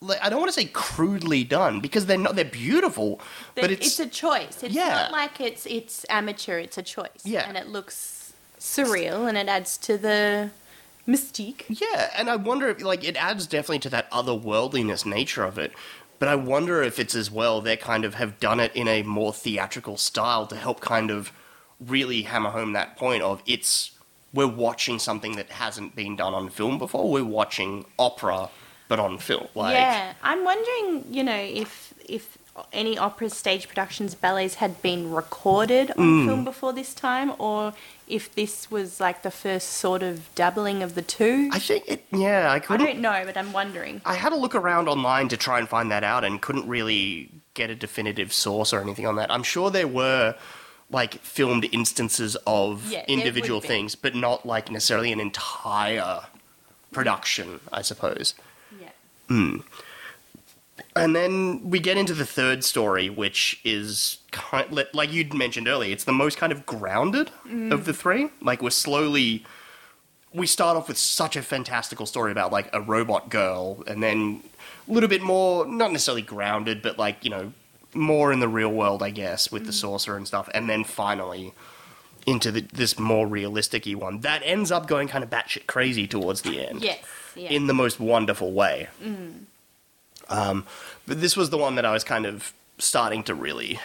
[0.00, 2.36] Like, I don't want to say crudely done because they're not.
[2.36, 3.20] They're beautiful,
[3.56, 4.62] but it's, a choice.
[4.62, 4.88] It's Yeah.
[4.90, 6.58] not like it's it's amateur.
[6.58, 7.22] It's a choice.
[7.24, 7.48] Yeah.
[7.48, 10.50] And it looks surreal, and it adds to the
[11.06, 11.64] mystique.
[11.68, 15.72] Yeah, and I wonder if like it adds definitely to that otherworldliness nature of it.
[16.20, 19.02] But I wonder if it's as well they kind of have done it in a
[19.02, 21.32] more theatrical style to help kind of
[21.80, 23.92] really hammer home that point of it's
[24.34, 27.10] we're watching something that hasn't been done on film before.
[27.10, 28.50] We're watching opera,
[28.88, 29.46] but on film.
[29.54, 32.38] Like, yeah, I'm wondering, you know, if if
[32.72, 36.26] any opera stage productions, ballets had been recorded on Mm.
[36.26, 37.72] film before this time, or
[38.08, 41.50] if this was like the first sort of doubling of the two.
[41.52, 42.04] I think it.
[42.10, 42.84] Yeah, I I couldn't.
[42.86, 44.00] don't know, but I'm wondering.
[44.04, 47.30] I had a look around online to try and find that out and couldn't really
[47.54, 49.30] get a definitive source or anything on that.
[49.30, 50.34] I'm sure there were
[50.90, 56.22] like filmed instances of Yeah, individual things, but not like necessarily an entire
[56.92, 58.34] production, I suppose.
[59.30, 59.58] Yeah.
[60.96, 65.68] And then we get into the third story, which is kind like- like you'd mentioned
[65.68, 65.92] earlier.
[65.92, 67.72] It's the most kind of grounded mm.
[67.72, 68.30] of the three.
[68.40, 69.44] Like we're slowly,
[70.32, 74.42] we start off with such a fantastical story about like a robot girl, and then
[74.88, 77.52] a little bit more, not necessarily grounded, but like you know,
[77.94, 79.80] more in the real world, I guess, with the mm.
[79.80, 80.48] sorcerer and stuff.
[80.52, 81.52] And then finally
[82.28, 86.42] into the, this more realistic-y one that ends up going kind of batshit crazy towards
[86.42, 86.98] the end Yes.
[87.34, 87.50] Yeah.
[87.50, 88.88] in the most wonderful way.
[90.28, 90.66] Um,
[91.06, 93.78] but this was the one that I was kind of starting to really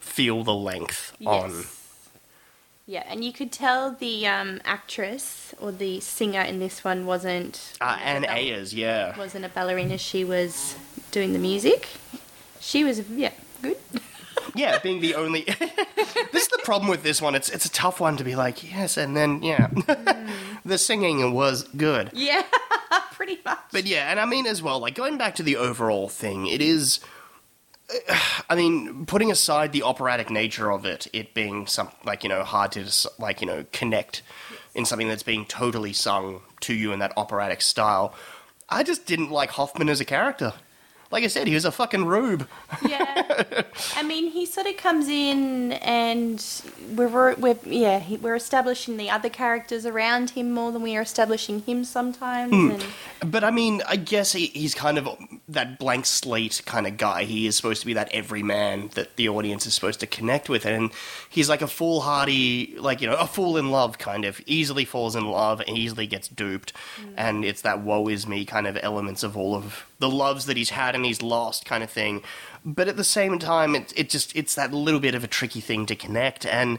[0.00, 1.50] feel the length on.
[1.50, 1.72] Yes.
[2.88, 7.72] Yeah, and you could tell the um, actress or the singer in this one wasn't
[7.80, 9.18] Uh, Ann wasn't Ayars, yeah.
[9.18, 9.98] wasn't a ballerina.
[9.98, 10.76] She was
[11.10, 11.88] doing the music.
[12.60, 13.76] She was yeah good.
[14.54, 15.42] Yeah, being the only.
[16.32, 17.34] this is the problem with this one.
[17.34, 19.68] It's it's a tough one to be like yes, and then yeah,
[20.64, 22.10] the singing was good.
[22.12, 22.44] Yeah,
[23.12, 23.58] pretty much.
[23.72, 26.60] But yeah, and I mean as well, like going back to the overall thing, it
[26.60, 27.00] is.
[28.50, 32.44] I mean, putting aside the operatic nature of it, it being some like you know
[32.44, 32.84] hard to
[33.18, 34.22] like you know connect
[34.74, 38.14] in something that's being totally sung to you in that operatic style.
[38.68, 40.52] I just didn't like Hoffmann as a character.
[41.10, 42.48] Like I said, he was a fucking rube.
[42.86, 43.62] yeah,
[43.94, 46.44] I mean, he sort of comes in, and
[46.94, 51.02] we're we're yeah he, we're establishing the other characters around him more than we are
[51.02, 52.52] establishing him sometimes.
[52.52, 52.70] Hmm.
[52.70, 55.08] And But I mean, I guess he, he's kind of
[55.48, 57.24] that blank slate kind of guy.
[57.24, 60.66] He is supposed to be that everyman that the audience is supposed to connect with,
[60.66, 60.90] and
[61.30, 64.40] he's like a foolhardy, like you know, a fool in love kind of.
[64.46, 67.14] Easily falls in love and easily gets duped, hmm.
[67.16, 70.56] and it's that woe is me kind of elements of all of the loves that
[70.56, 72.22] he's had and he's lost kind of thing.
[72.64, 75.60] But at the same time, it it just it's that little bit of a tricky
[75.60, 76.78] thing to connect and.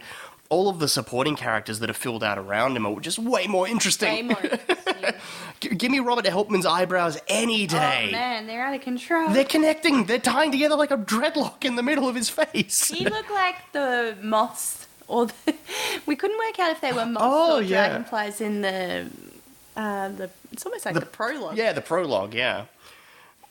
[0.49, 3.68] All of the supporting characters that are filled out around him are just way more
[3.68, 4.07] interesting.
[4.07, 4.39] way more.
[4.41, 5.13] interesting.
[5.78, 8.05] Give me Robert Helpmann's eyebrows any day.
[8.07, 9.28] Oh man, they're out of control.
[9.32, 10.05] They're connecting.
[10.05, 12.88] They're tying together like a dreadlock in the middle of his face.
[12.88, 15.34] He looked like the moths, or the,
[16.05, 17.88] we couldn't work out if they were moths Oh, or yeah.
[17.89, 19.07] dragonflies in the
[19.76, 20.30] uh, the.
[20.53, 21.57] It's almost like the, prologue.
[21.57, 22.34] yeah, the prologue.
[22.34, 22.68] Yeah,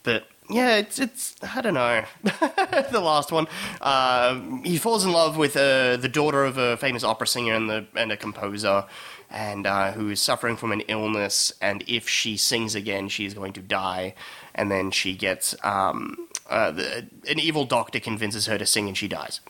[0.02, 2.04] but yeah, it's it's I don't know.
[2.22, 3.48] the last one,
[3.80, 7.68] uh, he falls in love with uh, the daughter of a famous opera singer and
[7.68, 8.84] the and a composer,
[9.30, 11.52] and uh, who is suffering from an illness.
[11.60, 14.14] And if she sings again, she is going to die.
[14.54, 18.96] And then she gets um, uh, the, an evil doctor convinces her to sing, and
[18.96, 19.40] she dies.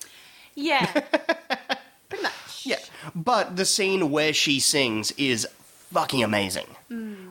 [0.55, 0.87] yeah,
[2.09, 2.65] pretty much.
[2.65, 2.79] Yeah,
[3.15, 5.47] but the scene where she sings is
[5.93, 6.67] fucking amazing.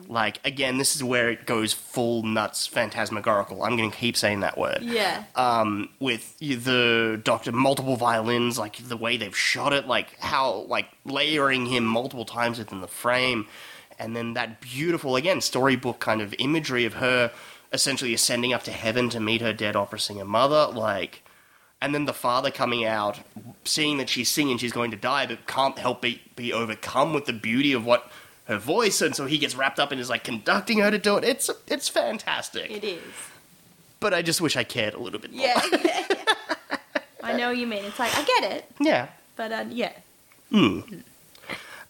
[0.08, 3.62] Like again, this is where it goes full nuts phantasmagorical.
[3.62, 4.78] I'm going to keep saying that word.
[4.82, 10.66] yeah, Um, with the doctor, multiple violins, like the way they've shot it, like how
[10.68, 13.46] like layering him multiple times within the frame,
[13.98, 17.32] and then that beautiful again storybook kind of imagery of her
[17.72, 21.22] essentially ascending up to heaven to meet her dead opera singer mother, like
[21.80, 23.20] and then the father coming out,
[23.64, 27.26] seeing that she's singing, she's going to die, but can't help be, be overcome with
[27.26, 28.10] the beauty of what
[28.46, 31.16] her voice, and so he gets wrapped up and is like conducting her to do
[31.16, 31.24] it.
[31.24, 33.02] It's it's fantastic, it is.
[34.00, 35.46] but I just wish I cared a little bit more.
[35.46, 36.76] Yeah, yeah, yeah.
[37.22, 37.84] I know what you mean.
[37.84, 39.08] It's like I get it, yeah.
[39.36, 39.92] but uh, yeah,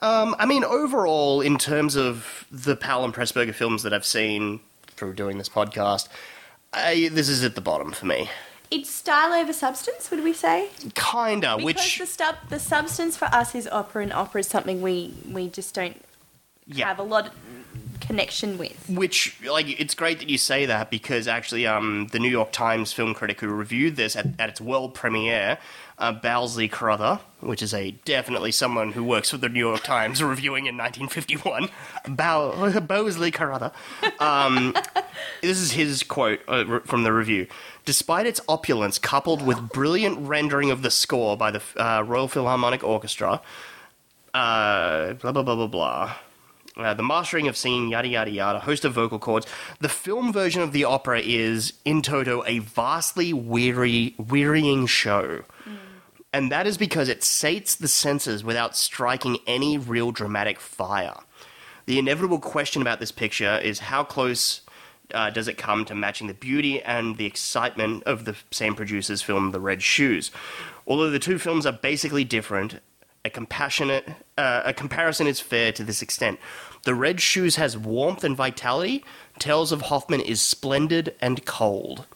[0.01, 4.61] Um, I mean, overall, in terms of the Powell and Pressburger films that I've seen
[4.89, 6.09] through doing this podcast,
[6.73, 8.29] I, this is at the bottom for me.
[8.71, 10.11] it's style over substance.
[10.11, 10.69] Would we say?
[10.95, 14.83] Kinda, Because which the stuff, the substance for us is opera, and opera is something
[14.83, 16.01] we we just don't
[16.67, 17.33] yeah, have a lot of
[18.01, 18.89] connection with.
[18.89, 22.93] which like it's great that you say that because actually um, the new york times
[22.93, 25.59] film critic who reviewed this at, at its world premiere
[25.99, 30.23] uh, Bowsley Carruthers, which is a definitely someone who works for the New York Times,
[30.23, 31.69] reviewing in 1951.
[32.15, 33.73] Bow- Bowsley Carruthers.
[34.21, 34.75] Um,
[35.43, 37.47] this is his quote uh, from the review.
[37.85, 42.85] Despite its opulence, coupled with brilliant rendering of the score by the uh, Royal Philharmonic
[42.85, 43.41] Orchestra,
[44.35, 46.15] uh, blah blah blah blah blah.
[46.77, 49.47] Uh, the mastering of singing, yada yada yada, host of vocal cords.
[49.81, 55.43] The film version of the opera is, in toto, a vastly weary, wearying show.
[56.33, 61.17] And that is because it sates the senses without striking any real dramatic fire.
[61.87, 64.61] The inevitable question about this picture is how close
[65.15, 69.23] uh, does it come to matching the beauty and the excitement of the same producer's
[69.23, 70.31] film, The Red Shoes?
[70.87, 72.81] Although the two films are basically different,
[73.25, 74.07] a compassionate
[74.39, 76.39] uh, a comparison is fair to this extent.
[76.85, 79.05] The Red Shoes has warmth and vitality.
[79.39, 82.07] Tales of Hoffmann is splendid and cold.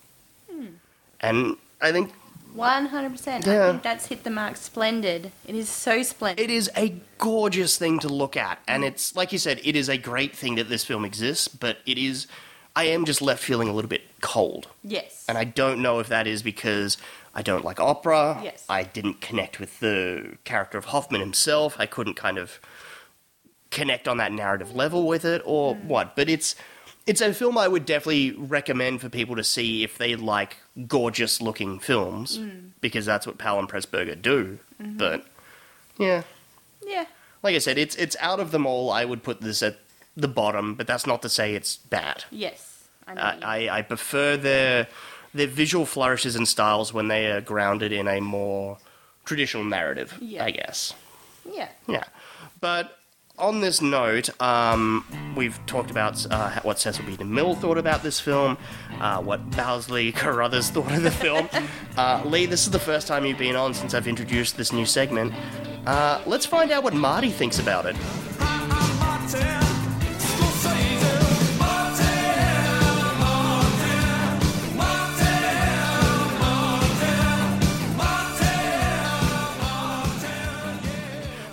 [1.20, 2.12] And I think
[2.54, 3.46] One hundred percent.
[3.46, 3.66] Yeah.
[3.66, 4.56] I think that's hit the mark.
[4.56, 5.32] Splendid.
[5.46, 6.42] It is so splendid.
[6.42, 9.88] it is a gorgeous thing to look at, and it's like you said, it is
[9.88, 11.46] a great thing that this film exists.
[11.48, 12.26] But it is,
[12.74, 14.66] I am just left feeling a little bit cold.
[14.82, 15.24] yes.
[15.28, 16.96] And I don't know if that is because
[17.34, 18.40] I don't like opera.
[18.42, 18.64] Yes.
[18.68, 21.76] I didn't connect with the character of Hoffmann himself.
[21.78, 22.60] I couldn't kind of
[23.70, 25.84] connect on that narrative level with it or mm.
[25.84, 26.16] what.
[26.16, 26.56] But it's
[27.06, 31.40] it's a film I would definitely recommend for people to see if they like gorgeous
[31.40, 32.70] looking films mm.
[32.80, 34.58] because that's what Powell and Pressburger do.
[34.82, 34.96] Mm-hmm.
[34.96, 35.26] But
[35.98, 36.22] yeah,
[36.84, 37.06] yeah.
[37.42, 38.90] like I said, it's it's out of them all.
[38.90, 39.78] I would put this at
[40.16, 42.24] the bottom, but that's not to say it's bad.
[42.30, 42.84] Yes.
[43.06, 43.12] I.
[43.12, 44.86] I, I, I prefer their
[45.34, 48.78] their visual flourishes and styles when they are grounded in a more
[49.24, 50.16] traditional narrative.
[50.20, 50.44] Yeah.
[50.44, 50.94] I guess.
[51.50, 51.68] yeah.
[51.86, 52.04] Yeah,
[52.60, 52.96] but
[53.38, 55.04] on this note, um,
[55.34, 57.16] we've talked about uh, what Cecil B.
[57.16, 58.58] DeMille thought about this film,
[59.00, 61.48] uh, what Bowsley Carruthers thought of the film.
[61.96, 64.86] Uh, Lee, this is the first time you've been on since I've introduced this new
[64.86, 65.34] segment.
[65.84, 67.96] Uh, let's find out what Marty thinks about it.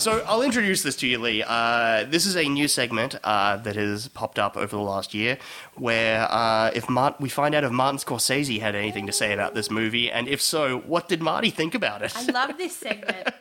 [0.08, 1.44] So I'll introduce this to you, Lee.
[1.46, 5.38] Uh, this is a new segment uh, that has popped up over the last year,
[5.76, 9.54] where uh, if Mart- we find out if Martin Scorsese had anything to say about
[9.54, 12.16] this movie, and if so, what did Marty think about it?
[12.16, 13.28] I love this segment.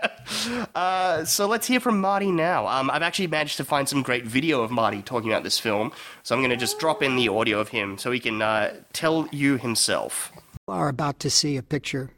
[0.74, 2.66] Uh, so let's hear from Marty now.
[2.66, 5.92] Um, I've actually managed to find some great video of Marty talking about this film,
[6.24, 8.74] so I'm going to just drop in the audio of him so he can uh,
[8.92, 10.32] tell you himself.
[10.66, 12.10] You are about to see a picture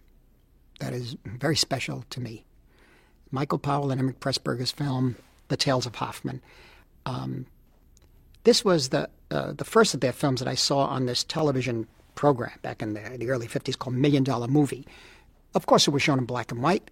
[0.81, 2.47] that is very special to me.
[3.31, 5.17] Michael Powell and Emeric Pressburger's film,
[5.49, 6.41] The Tales of Hoffmann.
[7.07, 7.47] Um,
[8.45, 11.87] this was the uh, the first of their films that I saw on this television
[12.15, 14.87] program back in the, the early 50s called Million Dollar Movie.
[15.55, 16.91] Of course, it was shown in black and white,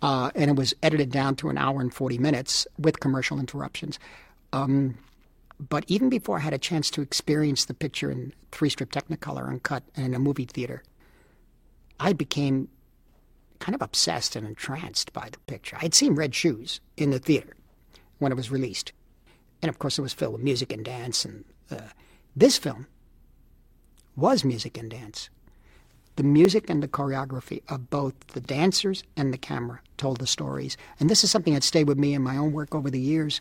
[0.00, 3.98] uh, and it was edited down to an hour and 40 minutes with commercial interruptions.
[4.52, 4.96] Um,
[5.58, 9.46] but even before I had a chance to experience the picture in three strip Technicolor
[9.48, 10.82] uncut and in a movie theater,
[12.00, 12.68] I became
[13.64, 15.74] kind of obsessed and entranced by the picture.
[15.76, 17.56] I had seen Red Shoes in the theater
[18.18, 18.92] when it was released.
[19.62, 21.24] And of course, it was filled with music and dance.
[21.24, 21.88] And uh,
[22.36, 22.86] this film
[24.16, 25.30] was music and dance.
[26.16, 30.76] The music and the choreography of both the dancers and the camera told the stories.
[31.00, 33.40] And this is something that stayed with me in my own work over the years.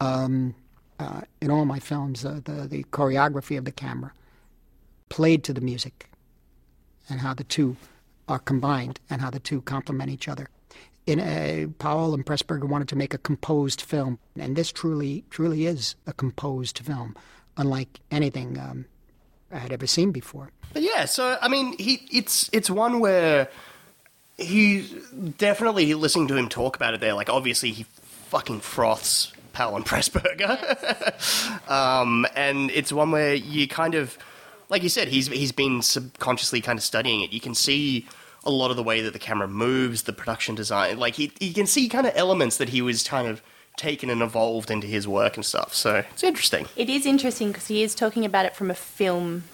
[0.00, 0.54] Um,
[0.98, 4.12] uh, in all my films, uh, the, the choreography of the camera
[5.08, 6.10] played to the music
[7.08, 7.78] and how the two
[8.28, 10.48] are combined and how the two complement each other.
[11.06, 15.66] In a, Powell and Pressburger wanted to make a composed film, and this truly, truly
[15.66, 17.16] is a composed film,
[17.56, 18.84] unlike anything um,
[19.50, 20.52] I had ever seen before.
[20.72, 23.48] But yeah, so I mean, he it's it's one where
[24.38, 24.88] he
[25.38, 27.14] definitely listening to him talk about it there.
[27.14, 27.84] Like, obviously, he
[28.28, 34.16] fucking froths Powell and Pressburger, um, and it's one where you kind of,
[34.72, 37.30] like you said, he's he's been subconsciously kind of studying it.
[37.32, 38.06] You can see
[38.42, 40.98] a lot of the way that the camera moves, the production design.
[40.98, 43.42] Like, he you can see kind of elements that he was kind of
[43.76, 45.74] taken and evolved into his work and stuff.
[45.74, 46.66] So it's interesting.
[46.74, 49.44] It is interesting because he is talking about it from a film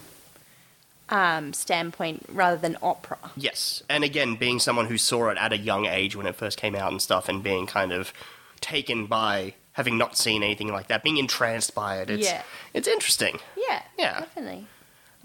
[1.09, 3.19] um, standpoint rather than opera.
[3.37, 6.59] Yes, and again, being someone who saw it at a young age when it first
[6.59, 8.13] came out and stuff, and being kind of
[8.61, 12.43] taken by having not seen anything like that, being entranced by it, it's Yeah.
[12.73, 13.41] it's interesting.
[13.57, 14.21] Yeah, Yeah.
[14.21, 14.67] definitely.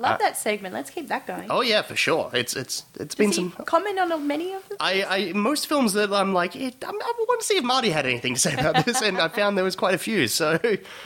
[0.04, 0.74] Love that segment.
[0.74, 1.48] Let's keep that going.
[1.50, 2.30] Oh yeah, for sure.
[2.34, 3.52] It's it's it's Does been he some.
[3.66, 4.78] comment on many of them?
[4.80, 7.90] I, I most films that I'm like, eh, I'm- I want to see if Marty
[7.90, 10.28] had anything to say about this, and I found there was quite a few.
[10.28, 10.60] So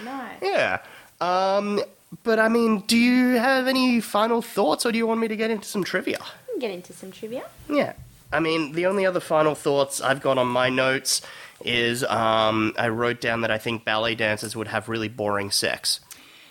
[0.04, 0.38] Nice.
[0.42, 0.80] yeah.
[1.22, 1.82] Um,
[2.24, 5.36] but I mean, do you have any final thoughts, or do you want me to
[5.36, 6.20] get into some trivia?
[6.48, 7.44] We can get into some trivia.
[7.70, 7.94] Yeah.
[8.32, 11.22] I mean, the only other final thoughts I've got on my notes
[11.64, 16.00] is um, I wrote down that I think ballet dancers would have really boring sex.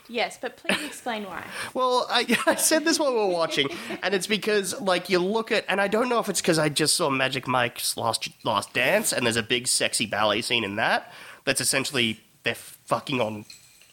[0.09, 1.45] Yes, but please explain why.
[1.75, 3.69] Well, I, I said this while we were watching,
[4.03, 6.69] and it's because, like, you look at, and I don't know if it's because I
[6.69, 10.77] just saw Magic Mike's Last Last Dance, and there's a big sexy ballet scene in
[10.77, 11.13] that.
[11.45, 13.45] That's essentially they're fucking on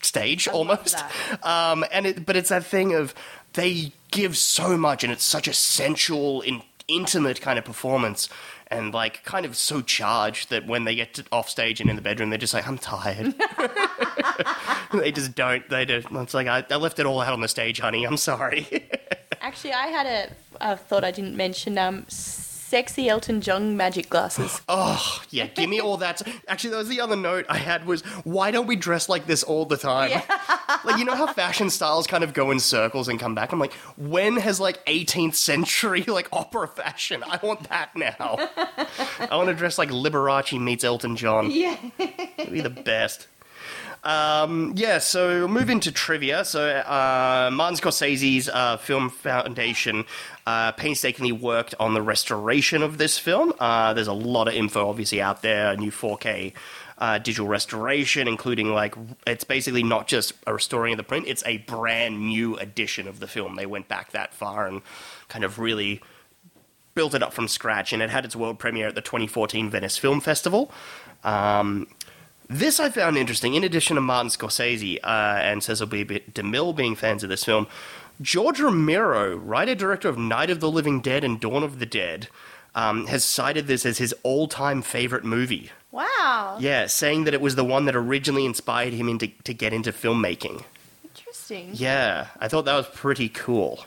[0.01, 0.97] stage love almost.
[1.43, 3.13] Um, and it, but it's that thing of
[3.53, 8.29] they give so much, and it's such a sensual, in, intimate kind of performance.
[8.67, 11.95] And like, kind of so charged that when they get to off stage and in
[11.95, 13.35] the bedroom, they're just like, "I'm tired."
[14.93, 15.67] they just don't.
[15.69, 16.07] They just.
[16.11, 18.05] It's like I, I left it all out on the stage, honey.
[18.05, 18.89] I'm sorry.
[19.41, 21.77] Actually, I had a, a thought I didn't mention.
[21.77, 22.05] Um,
[22.73, 24.59] sexy Elton John magic glasses.
[24.75, 26.23] Oh, yeah, give me all that.
[26.47, 29.43] Actually, that was the other note I had was why don't we dress like this
[29.43, 30.09] all the time?
[30.83, 33.51] like you know how fashion styles kind of go in circles and come back.
[33.51, 37.23] I'm like, when has like 18th century like opera fashion?
[37.23, 38.37] I want that now.
[39.19, 41.51] I want to dress like Liberace meets Elton John.
[41.51, 41.77] Yeah.
[41.99, 43.27] It'd be the best.
[44.03, 46.43] Um, yeah, so we'll move into trivia.
[46.43, 50.05] So, uh, Martin Scorsese's uh, Film Foundation
[50.45, 53.53] uh, painstakingly worked on the restoration of this film.
[53.59, 55.71] Uh, there's a lot of info, obviously, out there.
[55.71, 56.53] A new 4K
[56.97, 58.95] uh, digital restoration, including like
[59.25, 63.19] it's basically not just a restoring of the print; it's a brand new edition of
[63.19, 63.55] the film.
[63.55, 64.81] They went back that far and
[65.29, 66.01] kind of really
[66.93, 69.97] built it up from scratch, and it had its world premiere at the 2014 Venice
[69.97, 70.71] Film Festival.
[71.23, 71.87] Um,
[72.49, 73.53] this I found interesting.
[73.55, 76.05] In addition to Martin Scorsese uh, and Cecil B.
[76.05, 77.67] DeMille being fans of this film,
[78.21, 82.27] George Romero, writer director of Night of the Living Dead and Dawn of the Dead,
[82.75, 85.71] um, has cited this as his all-time favorite movie.
[85.91, 86.57] Wow.
[86.59, 89.91] Yeah, saying that it was the one that originally inspired him into, to get into
[89.91, 90.63] filmmaking.
[91.03, 91.71] Interesting.
[91.73, 93.85] Yeah, I thought that was pretty cool.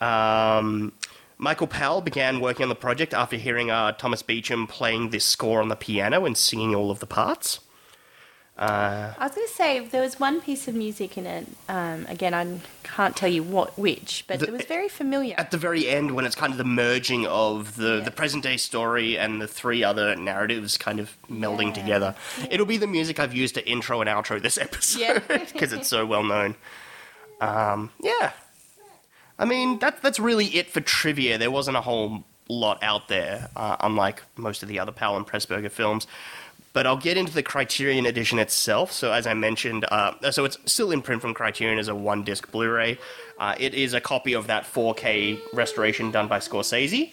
[0.00, 0.92] Um,
[1.38, 5.60] Michael Powell began working on the project after hearing uh, Thomas Beecham playing this score
[5.60, 7.60] on the piano and singing all of the parts.
[8.58, 11.46] I was going to say there was one piece of music in it.
[11.68, 15.34] Um, again, I can't tell you what which, but The- it was very familiar.
[15.38, 18.04] At the very end, when it's kind of the merging of the, Yeah.
[18.04, 21.82] the present day story and the three other narratives kind of melding Yeah.
[21.82, 22.14] together,
[22.50, 25.18] it'll be the music I've used to intro and outro this episode Yeah.
[25.52, 26.54] because it's so well known.
[27.40, 28.32] Um, yeah,
[29.38, 31.38] I mean that that's really it for trivia.
[31.38, 35.26] There wasn't a whole lot out there, uh, unlike most of the other Powell and
[35.26, 36.06] Pressburger films.
[36.72, 38.92] But I'll get into the Criterion edition itself.
[38.92, 42.24] So, as I mentioned, uh, so it's still in print from Criterion as a one
[42.24, 42.98] disc Blu ray.
[43.38, 47.12] Uh, it is a copy of that 4K restoration done by Scorsese.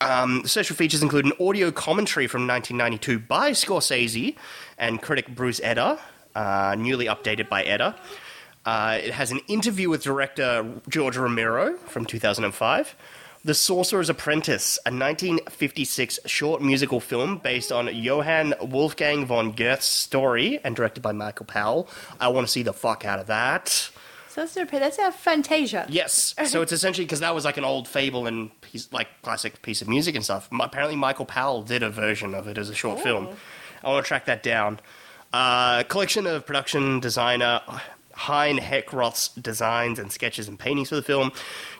[0.00, 4.36] Um, the special features include an audio commentary from 1992 by Scorsese
[4.78, 5.98] and critic Bruce Eder,
[6.36, 7.96] uh, newly updated by Eder.
[8.68, 12.94] Uh, it has an interview with director George Romero from 2005.
[13.42, 20.60] The Sorcerer's Apprentice, a 1956 short musical film based on Johann Wolfgang von Goethe's story
[20.62, 21.88] and directed by Michael Powell.
[22.20, 23.68] I want to see the fuck out of that.
[23.70, 25.86] so that's, a, that's a Fantasia.
[25.88, 26.34] Yes.
[26.44, 29.80] So it's essentially because that was like an old fable and piece, like classic piece
[29.80, 30.46] of music and stuff.
[30.52, 33.28] Apparently, Michael Powell did a version of it as a short film.
[33.82, 34.78] I want to track that down.
[35.32, 37.62] Uh, collection of production designer
[38.18, 41.30] Hein Heckroth's designs and sketches and paintings for the film.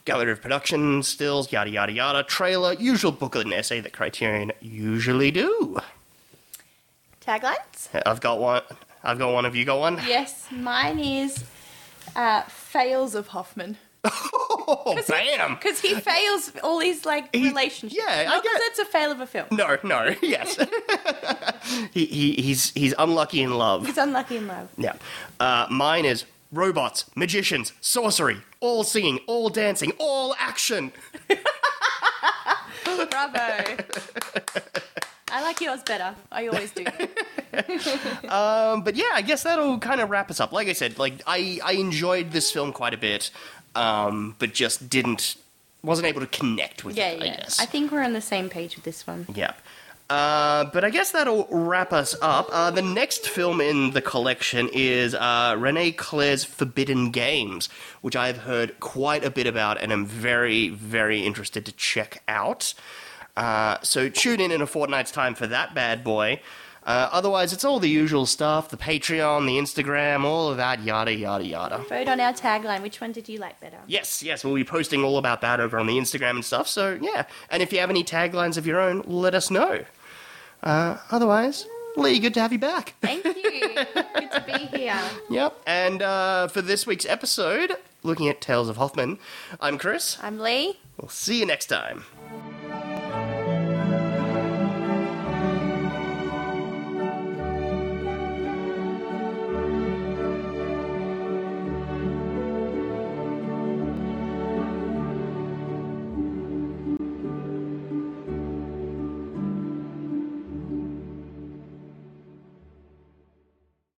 [0.05, 2.23] Gallery of production stills, yada yada yada.
[2.23, 5.79] Trailer, usual booklet and essay that Criterion usually do.
[7.27, 7.89] Taglines?
[8.07, 8.63] I've got one.
[9.03, 9.45] I've got one.
[9.45, 10.01] Have you got one?
[10.07, 11.45] Yes, mine is
[12.17, 13.77] uh, fails of Hoffmann.
[14.71, 15.55] Oh, bam!
[15.55, 17.99] Because he fails all his like He- relationships.
[18.07, 19.47] yeah, I Not 'cause get- it's a fail of a film.
[19.51, 20.59] No, no, yes.
[21.93, 23.87] he, he, he's, he's unlucky in love.
[23.87, 24.69] He's unlucky in love.
[24.77, 24.95] Yeah.
[25.41, 30.93] Uh, mine is robots, magicians, sorcery, all singing, all dancing, all action.
[32.85, 33.77] Bravo.
[35.31, 36.15] I like yours better.
[36.33, 36.85] I always do.
[38.29, 40.53] Um, but yeah, I guess that'll kind of wrap us up.
[40.53, 43.31] Like I said, like I, I enjoyed this film quite a bit,
[43.75, 45.37] um, but just didn't
[45.83, 47.23] wasn't able to connect with Yeah, it.
[47.23, 47.37] I yeah.
[47.39, 47.59] guess.
[47.59, 49.27] I think we're on the same page with this one.
[49.35, 49.55] Yeah.
[50.11, 52.49] Uh, but I guess that'll wrap us up.
[52.51, 57.69] Uh, the next film in the collection is uh, Rene Claire's Forbidden Games,
[58.01, 62.73] which I've heard quite a bit about and am very, very interested to check out.
[63.37, 66.41] Uh, so tune in in a fortnight's time for that bad boy.
[66.85, 71.13] Uh, otherwise, it's all the usual stuff the Patreon, the Instagram, all of that, yada,
[71.13, 71.79] yada, yada.
[71.87, 72.81] Vote on our tagline.
[72.81, 73.77] Which one did you like better?
[73.87, 76.67] Yes, yes, we'll be posting all about that over on the Instagram and stuff.
[76.67, 79.85] So yeah, and if you have any taglines of your own, let us know.
[80.63, 82.95] Uh, otherwise, Lee, good to have you back.
[83.01, 83.33] Thank you.
[83.35, 85.01] Good to be here.
[85.31, 85.61] Yep.
[85.67, 89.19] And uh, for this week's episode, looking at Tales of Hoffmann,
[89.61, 90.17] I'm Chris.
[90.23, 90.79] I'm Lee.
[91.01, 92.05] We'll see you next time.